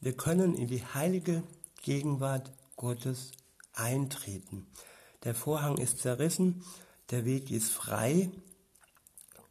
Wir 0.00 0.12
können 0.12 0.54
in 0.54 0.68
die 0.68 0.84
heilige 0.84 1.42
Gegenwart 1.86 2.50
Gottes 2.74 3.30
eintreten. 3.72 4.66
Der 5.22 5.36
Vorhang 5.36 5.78
ist 5.78 6.00
zerrissen, 6.00 6.64
der 7.12 7.24
Weg 7.24 7.52
ist 7.52 7.70
frei 7.70 8.28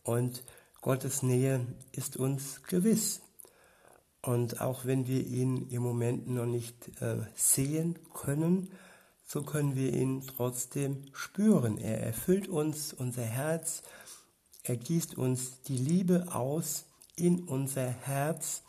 und 0.03 0.43
Gottes 0.81 1.23
Nähe 1.23 1.65
ist 1.93 2.17
uns 2.17 2.61
gewiss. 2.63 3.21
Und 4.21 4.59
auch 4.59 4.83
wenn 4.83 5.07
wir 5.07 5.25
ihn 5.25 5.69
im 5.69 5.81
Moment 5.81 6.27
noch 6.27 6.45
nicht 6.45 7.01
äh, 7.01 7.19
sehen 7.35 7.97
können, 8.13 8.69
so 9.23 9.41
können 9.41 9.77
wir 9.77 9.93
ihn 9.93 10.27
trotzdem 10.27 11.05
spüren. 11.13 11.77
Er 11.77 12.03
erfüllt 12.03 12.49
uns 12.49 12.91
unser 12.91 13.23
Herz, 13.23 13.81
er 14.61 14.75
gießt 14.75 15.17
uns 15.17 15.61
die 15.61 15.77
Liebe 15.77 16.35
aus 16.35 16.83
in 17.15 17.45
unser 17.45 17.87
Herz, 17.87 18.63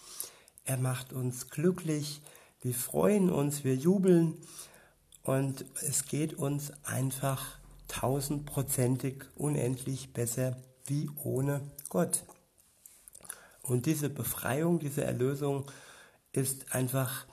er 0.65 0.77
macht 0.77 1.13
uns 1.13 1.51
glücklich, 1.51 2.23
wir 2.67 2.75
freuen 2.75 3.31
uns, 3.31 3.63
wir 3.63 3.77
jubeln 3.77 4.35
und 5.23 5.65
es 5.83 6.07
geht 6.07 6.35
uns 6.35 6.73
einfach 6.83 7.61
tausendprozentig 7.87 9.23
unendlich 9.37 10.13
besser 10.13 10.57
wie 10.85 11.09
ohne 11.23 11.61
Gott. 11.91 12.25
Und 13.63 13.87
diese 13.87 14.11
Befreiung, 14.11 14.81
diese 14.81 15.05
Erlösung 15.05 15.71
ist 16.33 16.75
einfach 16.75 17.27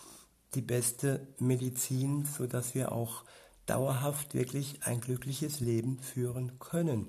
die 0.53 0.61
beste 0.61 1.27
Medizin, 1.39 2.25
sodass 2.25 2.75
wir 2.75 2.91
auch 2.91 3.23
dauerhaft 3.65 4.35
wirklich 4.35 4.83
ein 4.83 5.01
glückliches 5.01 5.61
Leben 5.61 5.97
führen 5.97 6.59
können. 6.59 7.07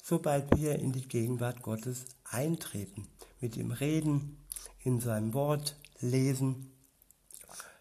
Sobald 0.00 0.56
wir 0.56 0.78
in 0.78 0.92
die 0.92 1.08
Gegenwart 1.08 1.62
Gottes 1.62 2.04
eintreten, 2.22 3.08
mit 3.40 3.56
ihm 3.56 3.72
reden, 3.72 4.46
in 4.84 5.00
seinem 5.00 5.34
Wort 5.34 5.74
lesen, 5.98 6.70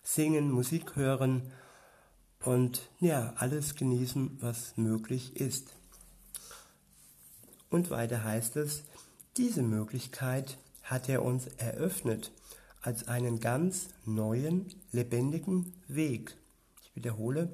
singen, 0.06 0.52
Musik 0.52 0.96
hören 0.96 1.52
und 2.44 2.90
ja, 3.00 3.34
alles 3.38 3.76
genießen, 3.76 4.38
was 4.40 4.78
möglich 4.78 5.36
ist. 5.36 5.76
Und 7.70 7.90
weiter 7.90 8.24
heißt 8.24 8.56
es, 8.56 8.84
diese 9.36 9.64
Möglichkeit 9.64 10.58
hat 10.84 11.10
er 11.10 11.24
uns 11.24 11.48
eröffnet 11.58 12.32
als 12.82 13.08
einen 13.08 13.40
ganz 13.40 13.90
neuen, 14.06 14.74
lebendigen 14.92 15.74
Weg. 15.88 16.38
Ich 16.84 16.96
wiederhole, 16.96 17.52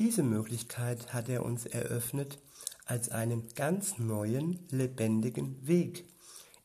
diese 0.00 0.24
Möglichkeit 0.24 1.14
hat 1.14 1.28
er 1.28 1.44
uns 1.44 1.64
eröffnet 1.64 2.40
als 2.84 3.10
einen 3.10 3.48
ganz 3.54 3.98
neuen, 3.98 4.58
lebendigen 4.70 5.66
Weg. 5.66 6.04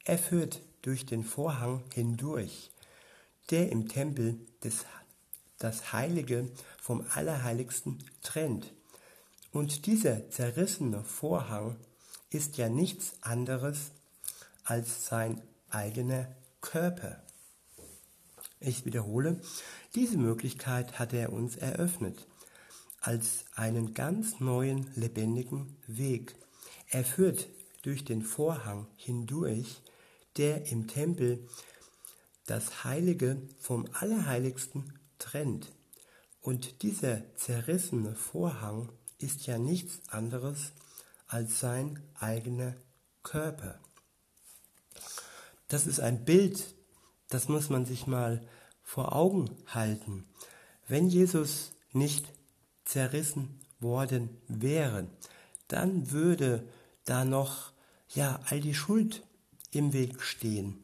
Er 0.04 0.18
führt 0.18 0.62
durch 0.82 1.06
den 1.06 1.24
Vorhang 1.24 1.84
hindurch, 1.94 2.72
der 3.52 3.72
im 3.72 3.88
Tempel 3.88 4.40
des, 4.64 4.86
das 5.64 5.94
Heilige 5.94 6.50
vom 6.82 7.06
Allerheiligsten 7.14 8.04
trennt. 8.22 8.74
Und 9.52 9.86
dieser 9.86 10.30
zerrissene 10.30 11.04
Vorhang 11.04 11.76
ist 12.30 12.58
ja 12.58 12.70
nichts 12.70 13.14
anderes 13.22 13.92
als 14.64 15.06
sein 15.06 15.42
eigener 15.70 16.28
Körper. 16.62 17.22
Ich 18.60 18.86
wiederhole, 18.86 19.42
diese 19.96 20.18
Möglichkeit 20.18 21.00
hat 21.00 21.14
er 21.14 21.34
uns 21.34 21.58
eröffnet 21.58 22.28
als 23.02 23.46
einen 23.56 23.94
ganz 23.94 24.40
neuen 24.40 24.88
lebendigen 24.96 25.76
Weg. 25.88 26.36
Er 26.90 27.04
führt 27.04 27.50
durch 27.82 28.06
den 28.06 28.22
Vorhang 28.22 28.88
hindurch, 28.96 29.82
der 30.38 30.68
im 30.72 30.88
Tempel 30.88 31.48
das 32.46 32.84
Heilige 32.84 33.42
vom 33.60 33.88
Allerheiligsten 33.94 34.94
trennt. 35.22 35.72
Und 36.42 36.82
dieser 36.82 37.22
zerrissene 37.36 38.16
Vorhang 38.16 38.90
ist 39.20 39.46
ja 39.46 39.58
nichts 39.58 40.02
anderes 40.10 40.72
als 41.28 41.60
sein 41.60 42.02
eigener 42.16 42.76
Körper. 43.24 43.80
Das 45.68 45.88
ist 45.88 46.00
ein 46.00 46.26
Bild, 46.26 46.76
das 47.30 47.48
muss 47.48 47.70
man 47.70 47.86
sich 47.86 48.08
mal 48.08 48.46
vor 48.84 49.16
Augen 49.16 49.56
halten. 49.68 50.26
Wenn 50.88 51.08
Jesus 51.08 51.72
nicht 51.94 52.26
zerrissen 52.84 53.62
worden 53.80 54.42
wäre, 54.48 55.08
dann 55.68 56.12
würde 56.12 56.68
da 57.06 57.24
noch 57.24 57.72
ja 58.10 58.42
all 58.48 58.60
die 58.60 58.74
Schuld 58.74 59.26
im 59.72 59.94
Weg 59.94 60.22
stehen. 60.22 60.84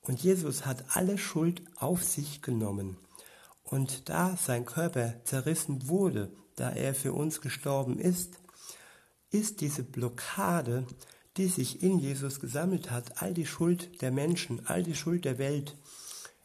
Und 0.00 0.22
Jesus 0.22 0.66
hat 0.66 0.96
alle 0.96 1.18
Schuld 1.18 1.62
auf 1.76 2.02
sich 2.02 2.42
genommen. 2.42 2.96
Und 3.66 4.08
da 4.08 4.36
sein 4.36 4.64
Körper 4.64 5.22
zerrissen 5.24 5.88
wurde, 5.88 6.32
da 6.54 6.70
er 6.70 6.94
für 6.94 7.12
uns 7.12 7.42
gestorben 7.42 7.98
ist, 7.98 8.40
ist 9.30 9.60
diese 9.60 9.82
Blockade 9.82 10.86
die 11.36 11.48
sich 11.48 11.82
in 11.82 11.98
Jesus 11.98 12.40
gesammelt 12.40 12.90
hat, 12.90 13.22
all 13.22 13.34
die 13.34 13.46
Schuld 13.46 14.00
der 14.00 14.10
Menschen, 14.10 14.66
all 14.66 14.82
die 14.82 14.94
Schuld 14.94 15.24
der 15.24 15.38
Welt, 15.38 15.76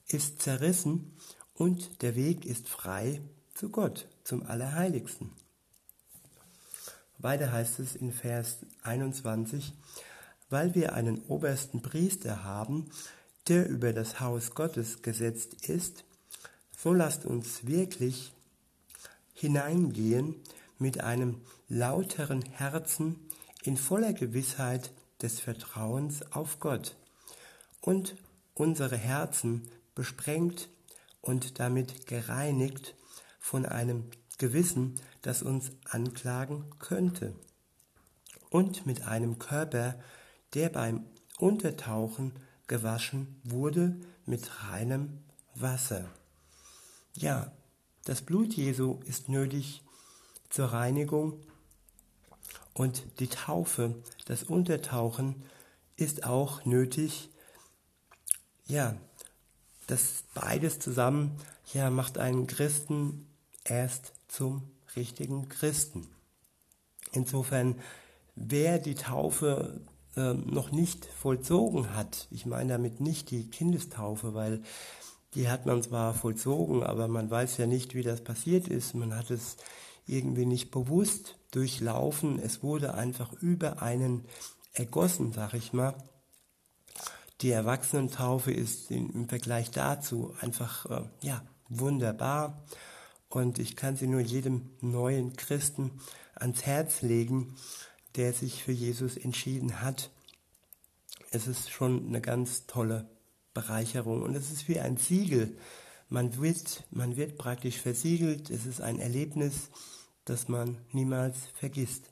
ist 0.08 0.42
zerrissen 0.42 1.16
und 1.54 2.02
der 2.02 2.16
Weg 2.16 2.46
ist 2.46 2.68
frei 2.68 3.22
zu 3.54 3.70
Gott, 3.70 4.08
zum 4.24 4.46
Allerheiligsten. 4.46 5.32
Weiter 7.18 7.52
heißt 7.52 7.80
es 7.80 7.96
in 7.96 8.12
Vers 8.12 8.58
21, 8.84 9.74
weil 10.50 10.76
wir 10.76 10.94
einen 10.94 11.24
obersten 11.26 11.82
Priester 11.82 12.44
haben, 12.44 12.90
der 13.48 13.70
über 13.70 13.94
das 13.94 14.20
Haus 14.20 14.54
Gottes 14.56 15.02
gesetzt 15.02 15.70
ist, 15.70 16.04
so 16.82 16.94
lasst 16.94 17.26
uns 17.26 17.68
wirklich 17.68 18.34
hineingehen 19.34 20.36
mit 20.80 21.02
einem 21.02 21.42
lauteren 21.68 22.42
Herzen 22.42 23.20
in 23.62 23.78
voller 23.78 24.14
Gewissheit 24.14 24.92
des 25.22 25.40
Vertrauens 25.40 26.32
auf 26.32 26.60
Gott 26.60 26.96
und 27.82 28.16
unsere 28.56 28.98
Herzen 28.98 29.70
besprengt 29.94 30.70
und 31.22 31.60
damit 31.60 32.08
gereinigt 32.08 32.96
von 33.40 33.68
einem 33.68 34.10
Gewissen, 34.40 35.00
das 35.22 35.44
uns 35.44 35.72
anklagen 35.86 36.66
könnte, 36.80 37.36
und 38.50 38.88
mit 38.88 39.04
einem 39.04 39.38
Körper, 39.38 40.00
der 40.56 40.70
beim 40.70 41.06
Untertauchen 41.38 42.34
gewaschen 42.66 43.40
wurde 43.44 43.96
mit 44.26 44.64
reinem 44.64 45.20
Wasser. 45.54 46.10
Ja, 47.14 47.52
das 48.06 48.22
Blut 48.22 48.54
Jesu 48.54 49.00
ist 49.06 49.30
nötig 49.30 49.84
zur 50.50 50.68
Reinigung 50.68 51.40
und 52.74 53.04
die 53.20 53.28
Taufe, 53.28 53.96
das 54.26 54.44
Untertauchen 54.44 55.44
ist 55.98 56.24
auch 56.24 56.66
nötig. 56.66 57.30
Ja, 58.66 58.96
das 59.88 60.24
beides 60.34 60.80
zusammen 60.80 61.38
ja, 61.74 61.90
macht 61.90 62.18
einen 62.18 62.48
Christen 62.48 63.28
erst 63.66 64.14
zum 64.28 64.64
richtigen 64.96 65.50
Christen. 65.50 66.08
Insofern, 67.12 67.76
wer 68.36 68.80
die 68.80 68.96
Taufe 68.96 69.82
äh, 70.16 70.34
noch 70.34 70.72
nicht 70.72 71.06
vollzogen 71.06 71.94
hat, 71.94 72.28
ich 72.32 72.46
meine 72.46 72.74
damit 72.74 73.02
nicht 73.02 73.32
die 73.32 73.50
Kindestaufe, 73.50 74.34
weil 74.34 74.64
die 75.34 75.50
hat 75.50 75.66
man 75.66 75.82
zwar 75.82 76.14
vollzogen, 76.14 76.84
aber 76.84 77.08
man 77.08 77.30
weiß 77.30 77.58
ja 77.58 77.66
nicht, 77.66 77.96
wie 77.96 78.04
das 78.04 78.24
passiert 78.24 78.68
ist. 78.68 78.96
Man 78.96 79.16
hat 79.16 79.32
es 79.32 79.58
irgendwie 80.06 80.46
nicht 80.46 80.72
bewusst 80.72 81.38
durchlaufen. 81.52 82.40
Es 82.40 82.64
wurde 82.64 82.94
einfach 82.94 83.32
über 83.42 83.82
einen 83.82 84.26
ergossen, 84.74 85.32
sag 85.32 85.54
ich 85.54 85.74
mal. 85.74 85.96
Die 87.42 87.52
Erwachsenentaufe 87.52 88.52
ist 88.52 88.92
im 88.92 89.28
Vergleich 89.28 89.72
dazu 89.72 90.36
einfach 90.42 90.86
äh, 90.86 91.02
ja 91.22 91.42
wunderbar 91.70 92.62
und 93.30 93.58
ich 93.58 93.76
kann 93.76 93.96
sie 93.96 94.08
nur 94.08 94.20
jedem 94.20 94.70
neuen 94.82 95.36
Christen 95.38 95.92
ans 96.36 96.66
Herz 96.66 97.02
legen, 97.02 97.56
der 98.16 98.34
sich 98.34 98.64
für 98.64 98.74
Jesus 98.74 99.18
entschieden 99.18 99.82
hat. 99.82 100.12
Es 101.32 101.48
ist 101.48 101.72
schon 101.72 102.08
eine 102.08 102.22
ganz 102.22 102.68
tolle 102.68 103.08
Bereicherung 103.54 104.22
und 104.24 104.36
es 104.36 104.52
ist 104.52 104.68
wie 104.68 104.80
ein 104.80 104.98
Siegel. 104.98 105.58
Man 106.10 106.42
wird, 106.42 106.84
man 106.92 107.16
wird 107.16 107.38
praktisch 107.38 107.78
versiegelt. 107.78 108.50
Es 108.50 108.66
ist 108.66 108.82
ein 108.82 109.00
Erlebnis, 109.00 109.70
das 110.26 110.48
man 110.48 110.78
niemals 110.92 111.38
vergisst. 111.58 112.04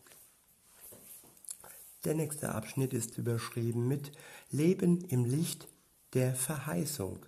Der 2.06 2.16
nächste 2.16 2.56
Abschnitt 2.56 2.94
ist 2.94 3.18
überschrieben 3.18 3.88
mit 3.88 4.14
Leben 4.52 5.02
im 5.06 5.26
Licht 5.26 5.68
der 6.14 6.34
Verheißung. 6.34 7.26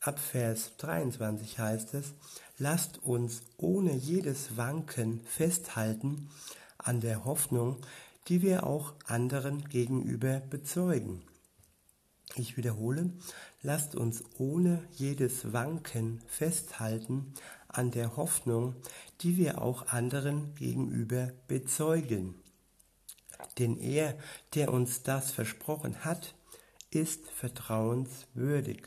Ab 0.00 0.18
Vers 0.18 0.72
23 0.78 1.58
heißt 1.58 1.92
es, 1.92 2.14
lasst 2.56 3.02
uns 3.02 3.42
ohne 3.58 3.94
jedes 3.94 4.56
Wanken 4.56 5.20
festhalten 5.26 6.30
an 6.78 7.02
der 7.02 7.26
Hoffnung, 7.26 7.76
die 8.28 8.40
wir 8.40 8.64
auch 8.64 8.94
anderen 9.04 9.68
gegenüber 9.68 10.40
bezeugen. 10.40 11.22
Ich 12.36 12.56
wiederhole, 12.56 13.10
lasst 13.62 13.96
uns 13.96 14.22
ohne 14.38 14.82
jedes 14.92 15.52
Wanken 15.52 16.22
festhalten 16.26 17.34
an 17.68 17.90
der 17.90 18.16
Hoffnung, 18.16 18.76
die 19.20 19.36
wir 19.36 19.60
auch 19.60 19.88
anderen 19.88 20.54
gegenüber 20.54 21.32
bezeugen. 21.48 22.34
Denn 23.58 23.78
er, 23.78 24.16
der 24.54 24.72
uns 24.72 25.02
das 25.02 25.32
versprochen 25.32 26.04
hat, 26.04 26.34
ist 26.90 27.28
vertrauenswürdig. 27.30 28.82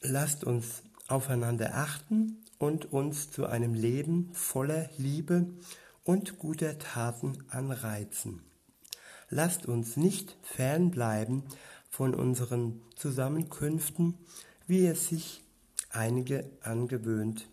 Lasst 0.00 0.44
uns 0.44 0.82
aufeinander 1.08 1.74
achten 1.74 2.44
und 2.58 2.92
uns 2.92 3.30
zu 3.30 3.46
einem 3.46 3.74
Leben 3.74 4.30
voller 4.34 4.88
Liebe 4.96 5.46
und 6.02 6.38
guter 6.38 6.78
Taten 6.78 7.44
anreizen. 7.48 8.42
Lasst 9.30 9.66
uns 9.66 9.96
nicht 9.96 10.36
fernbleiben 10.42 11.44
von 11.96 12.12
unseren 12.12 12.82
Zusammenkünften, 12.96 14.14
wie 14.66 14.84
es 14.84 15.10
sich 15.10 15.44
einige 15.90 16.50
angewöhnt 16.60 17.48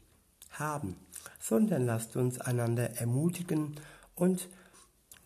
haben, 0.50 0.96
sondern 1.40 1.86
lasst 1.86 2.16
uns 2.16 2.42
einander 2.42 2.90
ermutigen 2.96 3.80
und 4.16 4.50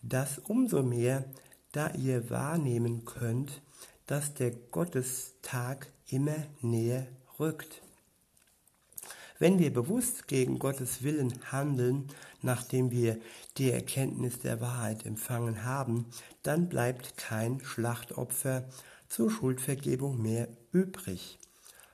das 0.02 0.38
umso 0.38 0.82
mehr, 0.82 1.24
da 1.72 1.94
ihr 1.94 2.28
wahrnehmen 2.28 3.06
könnt, 3.06 3.62
dass 4.06 4.34
der 4.34 4.50
Gottestag 4.50 5.86
immer 6.10 6.36
näher 6.60 7.06
rückt. 7.40 7.80
Wenn 9.38 9.58
wir 9.58 9.72
bewusst 9.72 10.28
gegen 10.28 10.58
Gottes 10.58 11.02
Willen 11.02 11.32
handeln, 11.50 12.08
nachdem 12.42 12.90
wir 12.90 13.18
die 13.56 13.70
Erkenntnis 13.70 14.40
der 14.40 14.60
Wahrheit 14.60 15.06
empfangen 15.06 15.64
haben, 15.64 16.04
dann 16.42 16.68
bleibt 16.68 17.16
kein 17.16 17.60
Schlachtopfer 17.64 18.64
zur 19.08 19.30
Schuldvergebung 19.30 20.20
mehr 20.20 20.48
übrig, 20.72 21.38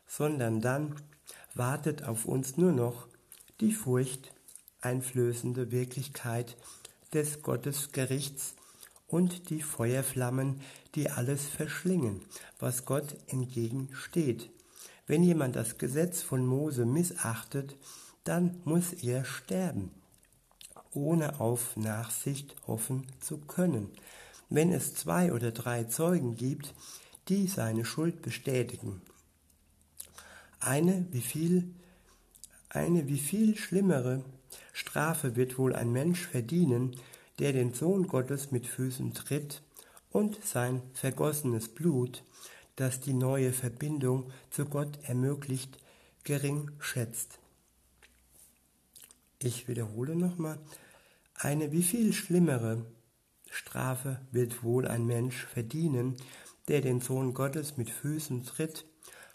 sondern 0.07 0.61
dann 0.61 0.97
wartet 1.55 2.05
auf 2.05 2.25
uns 2.25 2.57
nur 2.57 2.73
noch 2.73 3.07
die 3.61 3.73
furchteinflößende 3.73 5.71
Wirklichkeit 5.71 6.57
des 7.13 7.43
Gottesgerichts 7.43 8.55
und 9.07 9.51
die 9.51 9.63
Feuerflammen, 9.63 10.61
die 10.95 11.11
alles 11.11 11.47
verschlingen, 11.47 12.23
was 12.59 12.85
Gott 12.87 13.17
entgegensteht. 13.29 14.51
Wenn 15.07 15.23
jemand 15.23 15.57
das 15.57 15.79
Gesetz 15.79 16.23
von 16.23 16.47
Mose 16.47 16.87
missachtet, 16.87 17.77
dann 18.25 18.61
muss 18.65 18.93
er 18.93 19.25
sterben, 19.25 19.91
ohne 20.93 21.41
auf 21.41 21.77
Nachsicht 21.77 22.57
hoffen 22.67 23.07
zu 23.21 23.39
können. 23.39 23.91
Wenn 24.49 24.73
es 24.73 24.95
zwei 24.95 25.33
oder 25.33 25.51
drei 25.51 25.85
Zeugen 25.85 26.37
gibt, 26.37 26.75
die 27.29 27.47
seine 27.47 27.85
Schuld 27.85 28.23
bestätigen. 28.23 29.03
Eine 30.61 31.07
wie 31.11 31.21
viel, 31.21 31.75
eine 32.69 33.09
wie 33.09 33.19
viel 33.19 33.57
schlimmere 33.57 34.25
Strafe 34.73 35.37
wird 35.37 35.59
wohl 35.59 35.75
ein 35.75 35.93
Mensch 35.93 36.27
verdienen, 36.27 36.97
der 37.39 37.53
den 37.53 37.75
Sohn 37.75 38.07
Gottes 38.07 38.51
mit 38.51 38.67
Füßen 38.67 39.15
tritt 39.15 39.63
und 40.11 40.45
sein 40.45 40.83
vergossenes 40.95 41.69
Blut 41.69 42.23
das 42.77 43.01
die 43.01 43.13
neue 43.13 43.53
Verbindung 43.53 44.31
zu 44.51 44.65
Gott 44.65 44.99
ermöglicht, 45.03 45.79
gering 46.25 46.71
schätzt. 46.79 47.39
Ich 49.39 49.69
wiederhole 49.69 50.17
nochmal, 50.17 50.59
eine 51.35 51.73
wie 51.73 51.83
viel 51.83 52.13
schlimmere 52.13 52.87
Strafe 53.51 54.21
wird 54.31 54.63
wohl 54.63 54.87
ein 54.87 55.07
Mensch 55.07 55.45
verdienen, 55.47 56.17
der 56.69 56.81
den 56.81 57.01
Sohn 57.01 57.35
Gottes 57.35 57.77
mit 57.77 57.91
Füßen 57.91 58.45
tritt 58.45 58.87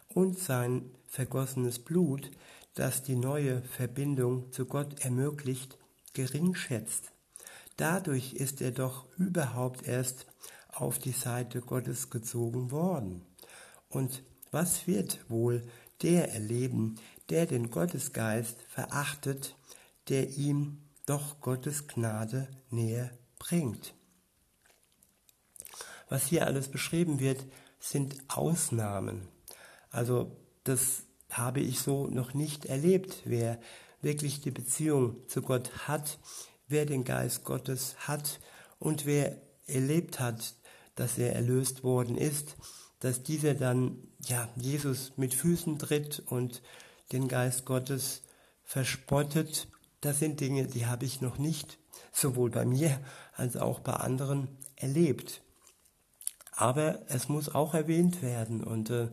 und 0.09 0.39
sein 0.39 0.91
vergossenes 1.07 1.79
Blut, 1.79 2.31
das 2.73 3.03
die 3.03 3.15
neue 3.15 3.61
Verbindung 3.61 4.51
zu 4.51 4.65
Gott 4.65 4.99
ermöglicht, 4.99 5.77
gering 6.13 6.55
schätzt. 6.55 7.11
Dadurch 7.75 8.33
ist 8.33 8.61
er 8.61 8.71
doch 8.71 9.05
überhaupt 9.17 9.87
erst 9.87 10.25
auf 10.71 10.99
die 10.99 11.11
Seite 11.11 11.61
Gottes 11.61 12.09
gezogen 12.09 12.71
worden. 12.71 13.23
Und 13.89 14.23
was 14.51 14.87
wird 14.87 15.19
wohl 15.29 15.63
der 16.01 16.33
erleben, 16.33 16.95
der 17.29 17.45
den 17.45 17.69
Gottesgeist 17.69 18.61
verachtet, 18.69 19.55
der 20.09 20.29
ihm 20.29 20.79
doch 21.05 21.41
Gottes 21.41 21.87
Gnade 21.87 22.47
näher 22.69 23.11
bringt? 23.39 23.96
Was 26.09 26.27
hier 26.27 26.45
alles 26.45 26.69
beschrieben 26.69 27.19
wird, 27.19 27.45
sind 27.79 28.15
Ausnahmen. 28.27 29.27
Also 29.89 30.35
das 30.63 31.03
habe 31.29 31.59
ich 31.59 31.79
so 31.79 32.07
noch 32.07 32.33
nicht 32.33 32.65
erlebt. 32.65 33.21
Wer 33.25 33.59
wirklich 34.01 34.41
die 34.41 34.51
Beziehung 34.51 35.27
zu 35.27 35.41
Gott 35.41 35.87
hat, 35.87 36.19
wer 36.67 36.85
den 36.85 37.03
Geist 37.03 37.43
Gottes 37.43 37.95
hat 37.99 38.39
und 38.79 39.05
wer 39.05 39.41
erlebt 39.65 40.19
hat, 40.19 40.55
dass 40.95 41.17
er 41.17 41.33
erlöst 41.33 41.83
worden 41.83 42.17
ist, 42.17 42.55
dass 42.99 43.23
dieser 43.23 43.53
dann 43.53 43.97
ja 44.19 44.49
Jesus 44.55 45.13
mit 45.17 45.33
Füßen 45.33 45.77
tritt 45.77 46.23
und 46.25 46.61
den 47.11 47.27
Geist 47.27 47.65
Gottes 47.65 48.23
verspottet. 48.63 49.67
Das 50.01 50.19
sind 50.19 50.39
Dinge, 50.39 50.67
die 50.67 50.85
habe 50.85 51.05
ich 51.05 51.21
noch 51.21 51.37
nicht 51.37 51.77
sowohl 52.11 52.49
bei 52.49 52.65
mir 52.65 52.99
als 53.33 53.57
auch 53.57 53.79
bei 53.79 53.93
anderen 53.93 54.47
erlebt. 54.75 55.41
Aber 56.57 56.99
es 57.07 57.29
muss 57.29 57.53
auch 57.53 57.75
erwähnt 57.75 58.23
werden 58.23 58.63
und 58.63 58.89
äh, 58.89 59.09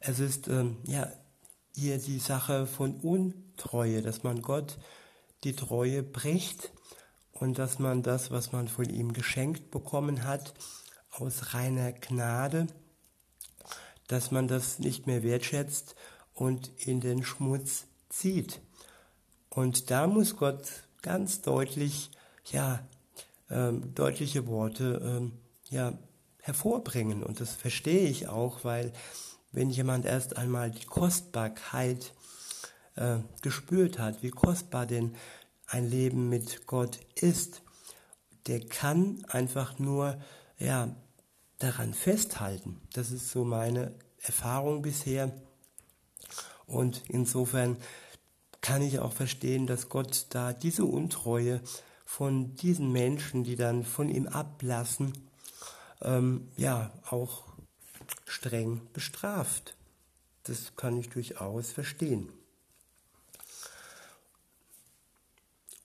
es 0.00 0.18
ist 0.18 0.48
äh, 0.48 0.64
ja 0.84 1.08
hier 1.72 1.98
die 1.98 2.18
Sache 2.18 2.66
von 2.66 2.96
Untreue, 2.96 4.02
dass 4.02 4.24
man 4.24 4.42
Gott 4.42 4.78
die 5.44 5.54
Treue 5.54 6.02
bricht 6.02 6.72
und 7.30 7.56
dass 7.56 7.78
man 7.78 8.02
das, 8.02 8.32
was 8.32 8.50
man 8.50 8.66
von 8.66 8.90
ihm 8.90 9.12
geschenkt 9.12 9.70
bekommen 9.70 10.24
hat, 10.24 10.54
aus 11.10 11.54
reiner 11.54 11.92
Gnade, 11.92 12.66
dass 14.08 14.32
man 14.32 14.48
das 14.48 14.80
nicht 14.80 15.06
mehr 15.06 15.22
wertschätzt 15.22 15.94
und 16.34 16.72
in 16.84 17.00
den 17.00 17.22
Schmutz 17.22 17.86
zieht. 18.08 18.60
Und 19.50 19.92
da 19.92 20.08
muss 20.08 20.36
Gott 20.36 20.66
ganz 21.02 21.42
deutlich, 21.42 22.10
ja, 22.46 22.80
ähm, 23.50 23.94
deutliche 23.94 24.48
Worte, 24.48 25.00
ähm, 25.04 25.32
ja, 25.70 25.96
hervorbringen. 26.48 27.22
Und 27.22 27.40
das 27.40 27.52
verstehe 27.52 28.08
ich 28.08 28.26
auch, 28.26 28.64
weil 28.64 28.92
wenn 29.52 29.70
jemand 29.70 30.04
erst 30.04 30.36
einmal 30.36 30.70
die 30.70 30.86
Kostbarkeit 30.86 32.12
äh, 32.96 33.18
gespürt 33.42 33.98
hat, 33.98 34.22
wie 34.22 34.30
kostbar 34.30 34.86
denn 34.86 35.14
ein 35.66 35.88
Leben 35.88 36.28
mit 36.28 36.66
Gott 36.66 36.98
ist, 37.14 37.62
der 38.46 38.60
kann 38.60 39.24
einfach 39.28 39.78
nur 39.78 40.18
ja, 40.58 40.96
daran 41.58 41.92
festhalten. 41.92 42.80
Das 42.94 43.10
ist 43.12 43.30
so 43.30 43.44
meine 43.44 43.94
Erfahrung 44.22 44.82
bisher. 44.82 45.30
Und 46.66 47.02
insofern 47.08 47.76
kann 48.62 48.80
ich 48.82 48.98
auch 48.98 49.12
verstehen, 49.12 49.66
dass 49.66 49.90
Gott 49.90 50.26
da 50.30 50.52
diese 50.54 50.84
Untreue 50.84 51.60
von 52.06 52.54
diesen 52.54 52.90
Menschen, 52.90 53.44
die 53.44 53.56
dann 53.56 53.84
von 53.84 54.08
ihm 54.08 54.26
ablassen, 54.26 55.27
ähm, 56.02 56.48
ja, 56.56 56.92
auch 57.10 57.44
streng 58.24 58.80
bestraft. 58.92 59.76
Das 60.44 60.76
kann 60.76 60.96
ich 60.96 61.08
durchaus 61.10 61.72
verstehen. 61.72 62.30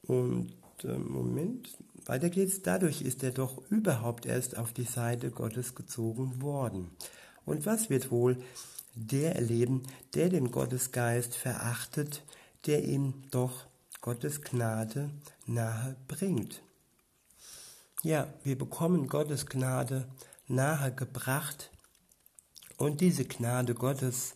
Und 0.03 0.53
äh, 0.83 0.97
Moment, 0.97 1.77
weiter 2.05 2.29
geht's. 2.29 2.61
Dadurch 2.61 3.01
ist 3.01 3.23
er 3.23 3.31
doch 3.31 3.61
überhaupt 3.69 4.25
erst 4.25 4.57
auf 4.57 4.73
die 4.73 4.83
Seite 4.83 5.31
Gottes 5.31 5.75
gezogen 5.75 6.41
worden. 6.41 6.91
Und 7.45 7.65
was 7.65 7.89
wird 7.89 8.11
wohl 8.11 8.37
der 8.95 9.35
erleben, 9.35 9.83
der 10.13 10.29
den 10.29 10.51
Gottesgeist 10.51 11.35
verachtet, 11.35 12.23
der 12.65 12.83
ihm 12.83 13.13
doch 13.31 13.65
Gottes 14.01 14.41
Gnade 14.41 15.09
nahe 15.45 15.95
bringt? 16.07 16.61
Ja, 18.05 18.33
wir 18.43 18.57
bekommen 18.57 19.07
Gottes 19.07 19.45
Gnade 19.45 20.09
nahe 20.45 20.93
gebracht 20.93 21.71
und 22.75 22.99
diese 22.99 23.23
Gnade 23.23 23.75
Gottes 23.75 24.35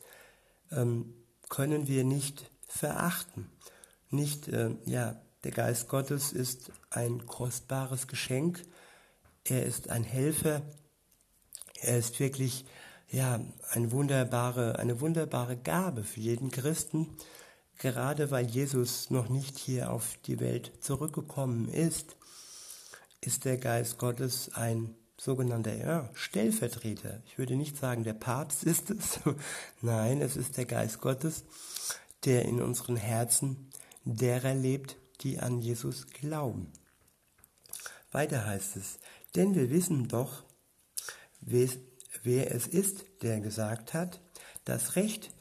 ähm, 0.72 1.14
können 1.50 1.86
wir 1.86 2.06
nicht 2.06 2.50
verachten. 2.66 3.52
Nicht, 4.10 4.48
äh, 4.48 4.70
ja, 4.86 5.22
der 5.44 5.52
Geist 5.52 5.90
Gottes 5.90 6.32
ist 6.32 6.72
ein 6.92 7.26
kostbares 7.26 8.08
Geschenk. 8.08 8.64
Er 9.44 9.66
ist 9.66 9.90
ein 9.90 10.06
Helfer. 10.06 10.62
Er 11.82 11.98
ist 11.98 12.22
wirklich 12.22 12.64
ja, 13.10 13.42
eine 13.72 13.92
wunderbare, 13.92 14.80
eine 14.80 15.02
wunderbare 15.02 15.58
Gabe 15.58 16.06
für 16.06 16.22
jeden 16.22 16.52
Christen, 16.52 17.18
gerade 17.80 18.32
weil 18.32 18.46
Jesus 18.46 19.10
noch 19.10 19.28
nicht 19.28 19.58
hier 19.58 19.92
auf 19.92 20.18
die 20.26 20.40
Welt 20.40 20.72
zurückgekommen 20.80 21.68
ist, 21.68 22.16
ist 23.28 23.44
der 23.44 23.58
Geist 23.58 23.98
Gottes 23.98 24.52
ein 24.54 24.96
sogenannter 25.18 25.76
ja, 25.76 26.10
Stellvertreter. 26.13 27.22
Ich 27.26 27.38
würde 27.38 27.58
nicht 27.58 27.76
sagen, 27.76 28.06
der 28.06 28.13
Papst 28.13 28.63
ist 28.63 28.90
es. 28.90 29.20
Nein, 29.82 30.22
es 30.22 30.38
ist 30.38 30.56
der 30.56 30.63
Geist 30.63 31.02
Gottes, 31.02 31.44
der 32.24 32.46
in 32.46 32.62
unseren 32.62 32.96
Herzen 32.96 33.70
derer 34.06 34.56
lebt, 34.56 34.96
die 35.20 35.40
an 35.40 35.60
Jesus 35.60 36.08
glauben. 36.08 36.72
Weiter 38.13 38.46
heißt 38.46 38.78
es, 38.78 38.98
denn 39.36 39.56
wir 39.56 39.70
wissen 39.72 40.08
doch, 40.08 40.46
wer 41.42 42.56
es 42.56 42.66
ist, 42.66 43.04
der 43.24 43.42
gesagt 43.42 43.94
hat, 43.94 44.22
das 44.63 44.96
Recht 44.96 45.32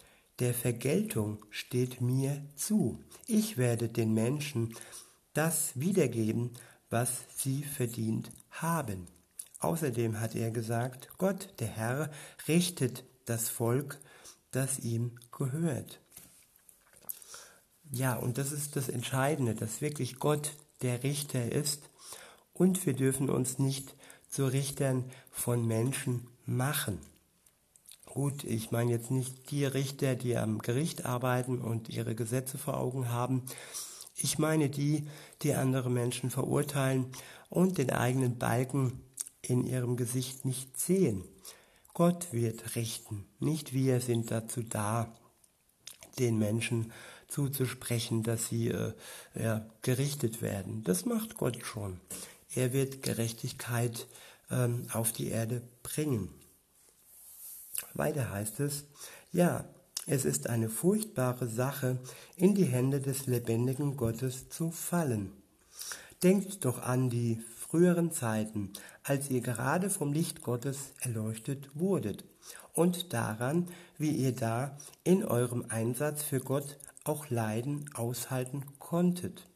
der 0.40 0.54
Vergeltung 0.54 1.38
steht 1.50 2.00
mir 2.00 2.44
zu. 2.56 2.98
Ich 3.28 3.56
werde 3.58 3.88
den 3.88 4.12
Menschen 4.12 4.74
das 5.34 5.78
wiedergeben, 5.78 6.50
was 6.90 7.24
sie 7.36 7.62
verdient 7.62 8.30
haben. 8.50 9.06
Außerdem 9.60 10.20
hat 10.20 10.34
er 10.34 10.50
gesagt, 10.50 11.08
Gott, 11.18 11.48
der 11.58 11.68
Herr, 11.68 12.10
richtet 12.46 13.04
das 13.24 13.48
Volk, 13.48 13.98
das 14.50 14.78
ihm 14.78 15.18
gehört. 15.32 16.00
Ja, 17.90 18.16
und 18.16 18.38
das 18.38 18.52
ist 18.52 18.76
das 18.76 18.88
Entscheidende, 18.88 19.54
dass 19.54 19.80
wirklich 19.80 20.18
Gott 20.18 20.52
der 20.82 21.02
Richter 21.02 21.52
ist 21.52 21.88
und 22.52 22.84
wir 22.86 22.94
dürfen 22.94 23.30
uns 23.30 23.58
nicht 23.58 23.94
zu 24.28 24.46
Richtern 24.46 25.04
von 25.30 25.66
Menschen 25.66 26.28
machen. 26.44 26.98
Gut, 28.04 28.44
ich 28.44 28.70
meine 28.70 28.92
jetzt 28.92 29.10
nicht 29.10 29.50
die 29.50 29.64
Richter, 29.64 30.14
die 30.14 30.36
am 30.36 30.58
Gericht 30.58 31.04
arbeiten 31.04 31.60
und 31.60 31.88
ihre 31.90 32.14
Gesetze 32.14 32.56
vor 32.56 32.78
Augen 32.78 33.10
haben. 33.10 33.42
Ich 34.16 34.38
meine 34.38 34.70
die, 34.70 35.06
die 35.42 35.54
andere 35.54 35.90
Menschen 35.90 36.30
verurteilen 36.30 37.06
und 37.50 37.78
den 37.78 37.90
eigenen 37.90 38.38
Balken 38.38 39.02
in 39.42 39.64
ihrem 39.64 39.96
Gesicht 39.96 40.44
nicht 40.44 40.80
sehen. 40.80 41.24
Gott 41.92 42.32
wird 42.32 42.76
richten, 42.76 43.26
nicht 43.38 43.72
wir 43.72 44.00
sind 44.00 44.30
dazu 44.30 44.62
da, 44.62 45.14
den 46.18 46.38
Menschen 46.38 46.92
zuzusprechen, 47.28 48.22
dass 48.22 48.48
sie 48.48 48.68
äh, 48.68 48.92
ja, 49.34 49.66
gerichtet 49.82 50.42
werden. 50.42 50.82
Das 50.84 51.04
macht 51.04 51.36
Gott 51.36 51.64
schon. 51.64 52.00
Er 52.54 52.72
wird 52.72 53.02
Gerechtigkeit 53.02 54.06
ähm, 54.50 54.86
auf 54.92 55.12
die 55.12 55.28
Erde 55.28 55.62
bringen. 55.82 56.30
Weiter 57.94 58.30
heißt 58.30 58.60
es, 58.60 58.84
ja, 59.32 59.64
es 60.06 60.24
ist 60.24 60.48
eine 60.48 60.68
furchtbare 60.68 61.48
Sache, 61.48 61.98
in 62.36 62.54
die 62.54 62.64
Hände 62.64 63.00
des 63.00 63.26
lebendigen 63.26 63.96
Gottes 63.96 64.48
zu 64.48 64.70
fallen. 64.70 65.32
Denkt 66.22 66.64
doch 66.64 66.78
an 66.80 67.10
die 67.10 67.42
früheren 67.58 68.12
Zeiten, 68.12 68.72
als 69.02 69.28
ihr 69.30 69.40
gerade 69.40 69.90
vom 69.90 70.12
Licht 70.12 70.42
Gottes 70.42 70.92
erleuchtet 71.00 71.68
wurdet, 71.74 72.24
und 72.72 73.12
daran, 73.12 73.66
wie 73.98 74.10
ihr 74.10 74.32
da 74.32 74.76
in 75.02 75.24
eurem 75.24 75.64
Einsatz 75.68 76.22
für 76.22 76.40
Gott 76.40 76.78
auch 77.04 77.30
Leiden 77.30 77.90
aushalten 77.94 78.64
konntet. 78.78 79.48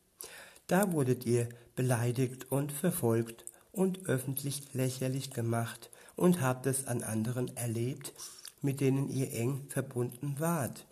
Da 0.67 0.93
wurdet 0.93 1.27
ihr 1.27 1.49
beleidigt 1.77 2.51
und 2.51 2.73
verfolgt 2.73 3.45
und 3.73 4.07
öffentlich 4.07 4.75
lächerlich 4.75 5.31
gemacht 5.31 5.91
und 6.17 6.41
habt 6.41 6.67
es 6.67 6.87
an 6.87 7.03
anderen 7.03 7.57
erlebt, 7.57 8.13
mit 8.62 8.81
denen 8.81 9.09
ihr 9.09 9.33
eng 9.33 9.66
verbunden 9.68 10.37
wart. 10.38 10.87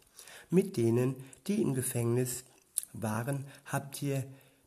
Mit 0.51 0.77
denen, 0.77 1.17
die 1.47 1.61
im 1.61 1.75
Gefängnis 1.75 2.45
waren, 2.93 3.47
habt 3.65 4.03
ihr 4.03 4.25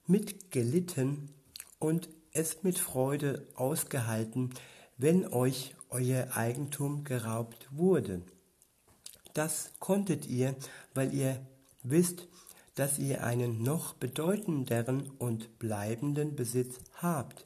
mitgelitten 0.08 1.30
und 1.80 2.10
es 2.34 2.64
mit 2.64 2.80
Freude 2.80 3.48
ausgehalten, 3.56 4.52
wenn 4.98 5.28
euch 5.28 5.76
euer 5.90 6.36
Eigentum 6.36 7.04
geraubt 7.04 7.68
wurde. 7.72 8.22
Das 9.34 9.72
konntet 9.80 10.28
ihr, 10.28 10.56
weil 10.94 11.14
ihr 11.14 11.46
wisst, 11.84 12.28
dass 12.76 13.00
ihr 13.00 13.24
einen 13.24 13.64
noch 13.64 13.94
bedeutenderen 13.94 15.10
und 15.20 15.60
bleibenden 15.60 16.36
Besitz 16.36 16.78
habt. 16.96 17.46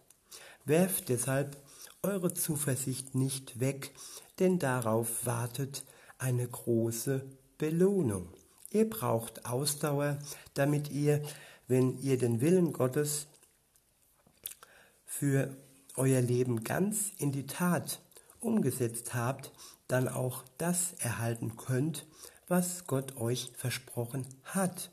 Werft 0.66 1.10
deshalb 1.10 1.58
eure 2.04 2.34
Zuversicht 2.34 3.16
nicht 3.16 3.60
weg, 3.60 3.92
denn 4.40 4.60
darauf 4.60 5.26
wartet 5.26 5.86
eine 6.18 6.48
große 6.48 7.26
Belohnung. 7.58 8.28
Ihr 8.72 8.90
braucht 8.90 9.46
Ausdauer, 9.46 10.18
damit 10.54 10.90
ihr, 10.92 11.22
wenn 11.68 11.98
ihr 12.02 12.18
den 12.18 12.42
Willen 12.42 12.74
Gottes 12.74 13.28
für 15.06 15.56
euer 15.96 16.22
Leben 16.22 16.64
ganz 16.64 17.12
in 17.18 17.32
die 17.32 17.48
Tat 17.48 18.02
umgesetzt 18.40 19.14
habt, 19.14 19.52
dann 19.88 20.08
auch 20.08 20.44
das 20.58 20.94
erhalten 21.00 21.56
könnt, 21.58 22.06
was 22.48 22.86
Gott 22.86 23.18
euch 23.18 23.52
versprochen 23.56 24.26
hat. 24.44 24.92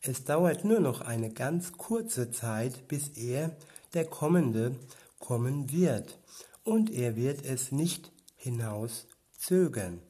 Es 0.00 0.24
dauert 0.24 0.64
nur 0.64 0.80
noch 0.80 1.00
eine 1.00 1.30
ganz 1.30 1.72
kurze 1.72 2.30
Zeit, 2.30 2.86
bis 2.88 3.08
er, 3.16 3.56
der 3.94 4.04
Kommende, 4.04 4.76
kommen 5.18 5.72
wird, 5.72 6.18
und 6.64 6.90
er 6.90 7.16
wird 7.16 7.44
es 7.44 7.72
nicht 7.72 8.12
hinaus 8.44 9.06
zögern. 9.38 10.00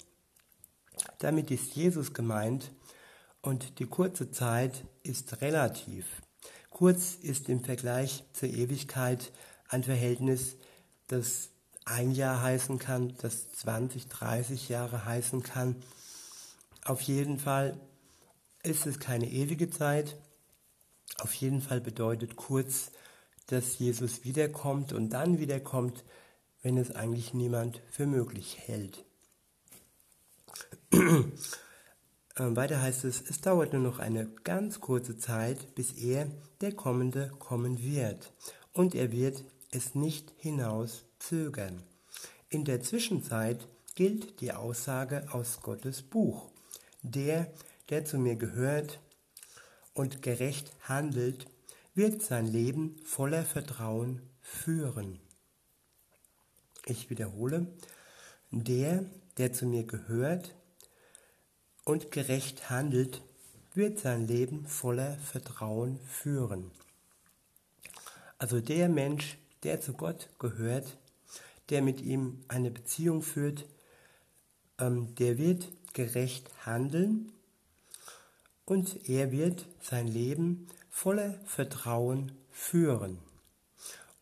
Damit 1.21 1.51
ist 1.51 1.75
Jesus 1.75 2.13
gemeint 2.13 2.73
und 3.43 3.79
die 3.79 3.87
kurze 3.87 4.31
Zeit 4.31 4.85
ist 5.05 5.41
relativ. 5.41 6.07
Kurz 6.69 7.15
ist 7.15 7.49
im 7.49 7.63
Vergleich 7.63 8.25
zur 8.33 8.49
Ewigkeit 8.49 9.33
ein 9.69 9.85
Verhältnis, 9.85 10.57
das 11.07 11.51
ein 11.85 12.11
Jahr 12.11 12.43
heißen 12.43 12.79
kann, 12.79 13.15
das 13.19 13.53
20, 13.53 14.09
30 14.09 14.69
Jahre 14.69 15.05
heißen 15.05 15.45
kann. 15.45 15.77
Auf 16.85 17.01
jeden 17.03 17.39
Fall 17.39 17.79
ist 18.65 18.87
es 18.87 18.99
keine 18.99 19.31
ewige 19.31 19.71
Zeit. 19.71 20.17
Auf 21.19 21.35
jeden 21.35 21.63
Fall 21.63 21.81
bedeutet 21.81 22.35
kurz, 22.35 22.91
dass 23.47 23.79
Jesus 23.79 24.25
wiederkommt 24.25 24.93
und 24.93 25.11
dann 25.11 25.39
wiederkommt, 25.39 26.03
wenn 26.65 26.79
es 26.79 26.91
eigentlich 26.91 27.35
niemand 27.35 27.81
für 27.89 28.07
möglich 28.07 28.59
hält. 28.67 29.05
Ähm, 32.37 32.57
weiter 32.57 32.83
heißt 32.83 33.05
es, 33.05 33.23
es 33.31 33.41
dauert 33.41 33.73
nur 33.73 33.83
noch 33.83 34.01
eine 34.01 34.27
ganz 34.43 34.81
kurze 34.81 35.17
Zeit, 35.17 35.77
bis 35.77 35.93
er, 35.93 36.27
der 36.61 36.73
Kommende, 36.73 37.31
kommen 37.39 37.81
wird. 37.81 38.33
Und 38.73 38.97
er 38.97 39.13
wird 39.13 39.45
es 39.71 39.95
nicht 39.95 40.33
hinaus 40.37 41.05
zögern. 41.21 41.85
In 42.49 42.65
der 42.65 42.83
Zwischenzeit 42.83 43.69
gilt 43.95 44.41
die 44.41 44.53
Aussage 44.53 45.29
aus 45.31 45.61
Gottes 45.63 46.03
Buch. 46.03 46.51
Der, 47.03 47.53
der 47.89 48.05
zu 48.05 48.19
mir 48.19 48.35
gehört 48.35 48.99
und 49.93 50.21
gerecht 50.21 50.73
handelt, 50.81 51.47
wird 51.95 52.21
sein 52.21 52.49
Leben 52.49 52.97
voller 53.05 53.45
Vertrauen 53.45 54.23
führen. 54.41 55.21
Ich 56.87 57.09
wiederhole, 57.09 57.67
der, 58.51 59.05
der 59.39 59.53
zu 59.53 59.67
mir 59.67 59.85
gehört 59.85 60.55
und 61.85 62.11
gerecht 62.11 62.69
handelt, 62.69 63.23
wird 63.73 63.99
sein 63.99 64.27
Leben 64.27 64.67
voller 64.67 65.17
Vertrauen 65.19 65.99
führen. 66.07 66.71
Also 68.39 68.61
der 68.61 68.89
Mensch, 68.89 69.39
der 69.63 69.81
zu 69.81 69.95
Gott 69.95 70.29
gehört, 70.39 70.99
der 71.71 71.81
mit 71.81 72.03
ihm 72.03 72.45
eine 72.49 72.71
Beziehung 72.71 73.23
führt, 73.23 73.65
ähm, 74.79 75.15
der 75.15 75.39
wird 75.39 75.69
gerecht 75.95 76.51
handeln 76.67 77.33
und 78.67 79.09
er 79.09 79.33
wird 79.33 79.67
sein 79.81 80.07
Leben 80.07 80.69
voller 80.91 81.35
Vertrauen 81.47 82.33
führen. 82.51 83.19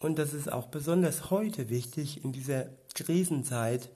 Und 0.02 0.18
das 0.18 0.34
ist 0.34 0.50
auch 0.50 0.66
besonders 0.66 1.30
heute 1.30 1.68
wichtig 1.68 2.24
in 2.24 2.32
dieser 2.32 2.64
Krisenzeit, 2.92 3.88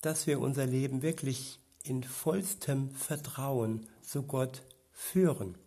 dass 0.00 0.26
wir 0.26 0.40
unser 0.40 0.64
Leben 0.64 1.02
wirklich 1.02 1.60
in 1.82 2.02
vollstem 2.02 2.90
Vertrauen 2.94 3.86
zu 4.00 4.22
Gott 4.22 4.62
führen. 4.92 5.58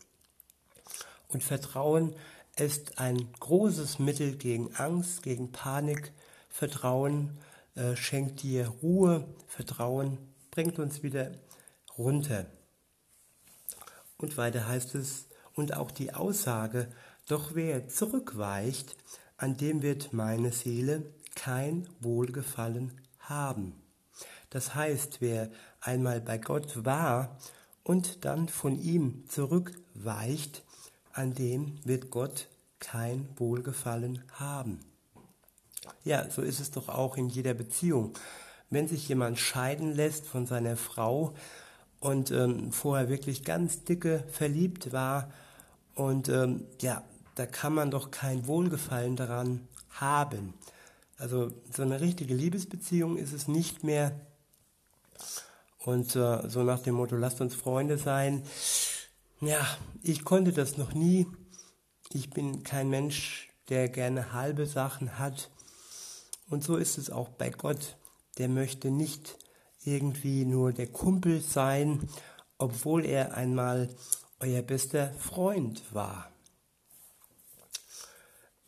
Und 1.27 1.43
Vertrauen 1.43 2.15
ist 2.57 2.97
ein 2.97 3.31
großes 3.39 3.99
Mittel 3.99 4.37
gegen 4.37 4.75
Angst, 4.75 5.21
gegen 5.21 5.51
Panik. 5.51 6.13
Vertrauen 6.49 7.37
äh, 7.75 7.95
schenkt 7.95 8.41
dir 8.41 8.69
Ruhe. 8.81 9.27
Vertrauen 9.45 10.17
bringt 10.49 10.79
uns 10.79 11.03
wieder 11.03 11.31
runter. 11.95 12.47
Und 14.17 14.35
weiter 14.35 14.67
heißt 14.67 14.95
es, 14.95 15.27
und 15.53 15.75
auch 15.75 15.91
die 15.91 16.11
Aussage, 16.11 16.91
doch 17.27 17.53
wer 17.53 17.87
zurückweicht, 17.87 18.95
an 19.39 19.55
dem 19.55 19.81
wird 19.81 20.11
meine 20.11 20.51
Seele 20.51 21.03
kein 21.33 21.87
Wohlgefallen 22.01 22.91
haben. 23.19 23.73
Das 24.49 24.75
heißt, 24.75 25.21
wer 25.21 25.49
einmal 25.79 26.19
bei 26.19 26.37
Gott 26.37 26.85
war 26.85 27.37
und 27.83 28.25
dann 28.25 28.49
von 28.49 28.77
ihm 28.77 29.23
zurückweicht, 29.29 30.63
an 31.13 31.33
dem 31.33 31.79
wird 31.85 32.09
Gott 32.11 32.49
kein 32.79 33.29
Wohlgefallen 33.37 34.23
haben. 34.33 34.81
Ja, 36.03 36.29
so 36.29 36.41
ist 36.41 36.59
es 36.59 36.71
doch 36.71 36.89
auch 36.89 37.15
in 37.15 37.29
jeder 37.29 37.53
Beziehung. 37.53 38.13
Wenn 38.69 38.89
sich 38.89 39.07
jemand 39.07 39.39
scheiden 39.39 39.95
lässt 39.95 40.27
von 40.27 40.45
seiner 40.45 40.75
Frau 40.75 41.33
und 42.01 42.31
ähm, 42.31 42.73
vorher 42.73 43.07
wirklich 43.07 43.45
ganz 43.45 43.85
dicke 43.85 44.23
verliebt 44.29 44.91
war 44.91 45.31
und 45.95 46.27
ähm, 46.29 46.65
ja, 46.81 47.03
da 47.39 47.45
kann 47.45 47.73
man 47.73 47.89
doch 47.89 48.11
kein 48.11 48.47
Wohlgefallen 48.47 49.15
daran 49.15 49.65
haben. 49.91 50.55
Also 51.17 51.53
so 51.73 51.83
eine 51.83 52.01
richtige 52.01 52.33
Liebesbeziehung 52.33 53.15
ist 53.15 53.31
es 53.31 53.47
nicht 53.47 53.81
mehr. 53.81 54.11
Und 55.77 56.17
äh, 56.17 56.49
so 56.49 56.63
nach 56.63 56.81
dem 56.81 56.95
Motto, 56.95 57.15
lasst 57.15 57.39
uns 57.39 57.55
Freunde 57.55 57.97
sein. 57.97 58.43
Ja, 59.39 59.65
ich 60.03 60.25
konnte 60.25 60.51
das 60.51 60.75
noch 60.75 60.93
nie. 60.93 61.27
Ich 62.11 62.29
bin 62.29 62.63
kein 62.63 62.89
Mensch, 62.89 63.47
der 63.69 63.87
gerne 63.87 64.33
halbe 64.33 64.65
Sachen 64.65 65.17
hat. 65.17 65.49
Und 66.49 66.61
so 66.61 66.75
ist 66.75 66.97
es 66.97 67.09
auch 67.09 67.29
bei 67.29 67.51
Gott. 67.51 67.95
Der 68.37 68.49
möchte 68.49 68.91
nicht 68.91 69.37
irgendwie 69.85 70.43
nur 70.43 70.73
der 70.73 70.87
Kumpel 70.87 71.39
sein, 71.39 72.09
obwohl 72.57 73.05
er 73.05 73.35
einmal 73.35 73.87
euer 74.41 74.61
bester 74.61 75.13
Freund 75.13 75.81
war. 75.93 76.29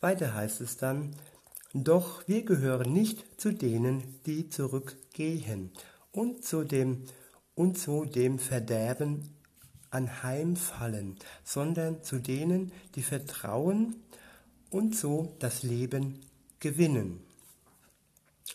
Weiter 0.02 0.34
heißt 0.34 0.60
es 0.60 0.76
dann, 0.76 1.14
doch 1.72 2.26
wir 2.26 2.44
gehören 2.44 2.92
nicht 2.92 3.40
zu 3.40 3.52
denen, 3.52 4.20
die 4.26 4.50
zurückgehen 4.50 5.70
und 6.10 6.44
zu 6.44 6.64
dem, 6.64 7.04
und 7.54 7.78
zu 7.78 8.04
dem 8.04 8.40
Verderben 8.40 9.30
anheimfallen, 9.90 11.16
sondern 11.44 12.02
zu 12.02 12.18
denen, 12.18 12.72
die 12.96 13.02
vertrauen 13.02 13.94
und 14.70 14.96
so 14.96 15.36
das 15.38 15.62
Leben 15.62 16.18
gewinnen. 16.58 17.20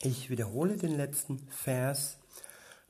Ich 0.01 0.29
wiederhole 0.29 0.75
den 0.75 0.97
letzten 0.97 1.39
Vers. 1.49 2.17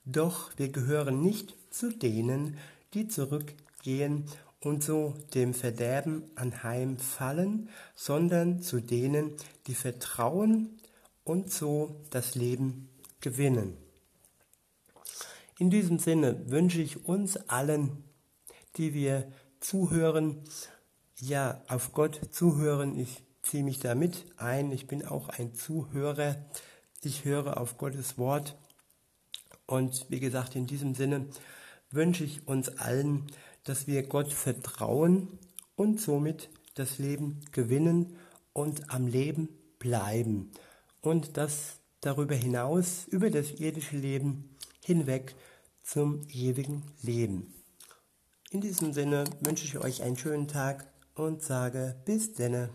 Doch 0.04 0.52
wir 0.58 0.70
gehören 0.70 1.22
nicht 1.22 1.56
zu 1.70 1.92
denen, 1.92 2.58
die 2.96 3.08
zurückgehen 3.08 4.26
und 4.62 4.84
so 4.84 5.14
dem 5.34 5.54
Verderben 5.54 6.24
anheimfallen, 6.36 7.70
sondern 7.96 8.62
zu 8.62 8.80
denen, 8.80 9.32
die 9.68 9.76
vertrauen 9.76 10.80
und 11.24 11.52
so 11.52 12.02
das 12.10 12.36
Leben 12.36 12.90
gewinnen. 13.22 13.78
In 15.60 15.70
diesem 15.70 16.00
Sinne 16.00 16.50
wünsche 16.50 16.82
ich 16.82 17.06
uns 17.06 17.38
allen, 17.50 18.04
die 18.76 18.94
wir 18.94 19.32
zuhören, 19.60 20.44
ja, 21.20 21.62
auf 21.68 21.94
Gott 21.94 22.22
zuhören. 22.32 22.98
Ich 23.00 23.24
ziehe 23.42 23.64
mich 23.64 23.80
da 23.80 23.96
mit 23.96 24.26
ein. 24.38 24.72
Ich 24.72 24.88
bin 24.88 25.04
auch 25.06 25.30
ein 25.30 25.56
Zuhörer. 25.56 26.36
Ich 27.02 27.26
höre 27.26 27.58
auf 27.60 27.78
Gottes 27.78 28.18
Wort. 28.18 28.56
Und 29.66 30.06
wie 30.10 30.20
gesagt, 30.20 30.56
in 30.56 30.68
diesem 30.68 30.94
Sinne 30.94 31.28
wünsche 31.90 32.24
ich 32.24 32.48
uns 32.48 32.70
allen, 32.78 33.28
dass 33.68 33.86
wir 33.88 34.04
Gott 34.04 34.34
vertrauen 34.34 35.28
und 35.76 36.00
somit 36.00 36.50
das 36.76 37.00
Leben 37.00 37.42
gewinnen 37.52 38.16
und 38.54 38.90
am 38.90 39.08
Leben 39.08 39.50
bleiben. 39.78 40.52
Und 41.02 41.38
das 41.38 41.78
darüber 42.02 42.36
hinaus, 42.36 43.06
über 43.10 43.30
das 43.30 43.52
irdische 43.52 43.98
Leben 43.98 44.56
hinweg 44.84 45.36
zum 45.84 46.22
ewigen 46.30 46.84
Leben. 47.02 47.54
In 48.52 48.62
diesem 48.62 48.94
Sinne 48.94 49.26
wünsche 49.42 49.66
ich 49.66 49.78
euch 49.78 50.02
einen 50.02 50.18
schönen 50.18 50.48
Tag 50.48 50.86
und 51.16 51.42
sage 51.44 51.96
bis 52.06 52.34
denne. 52.34 52.70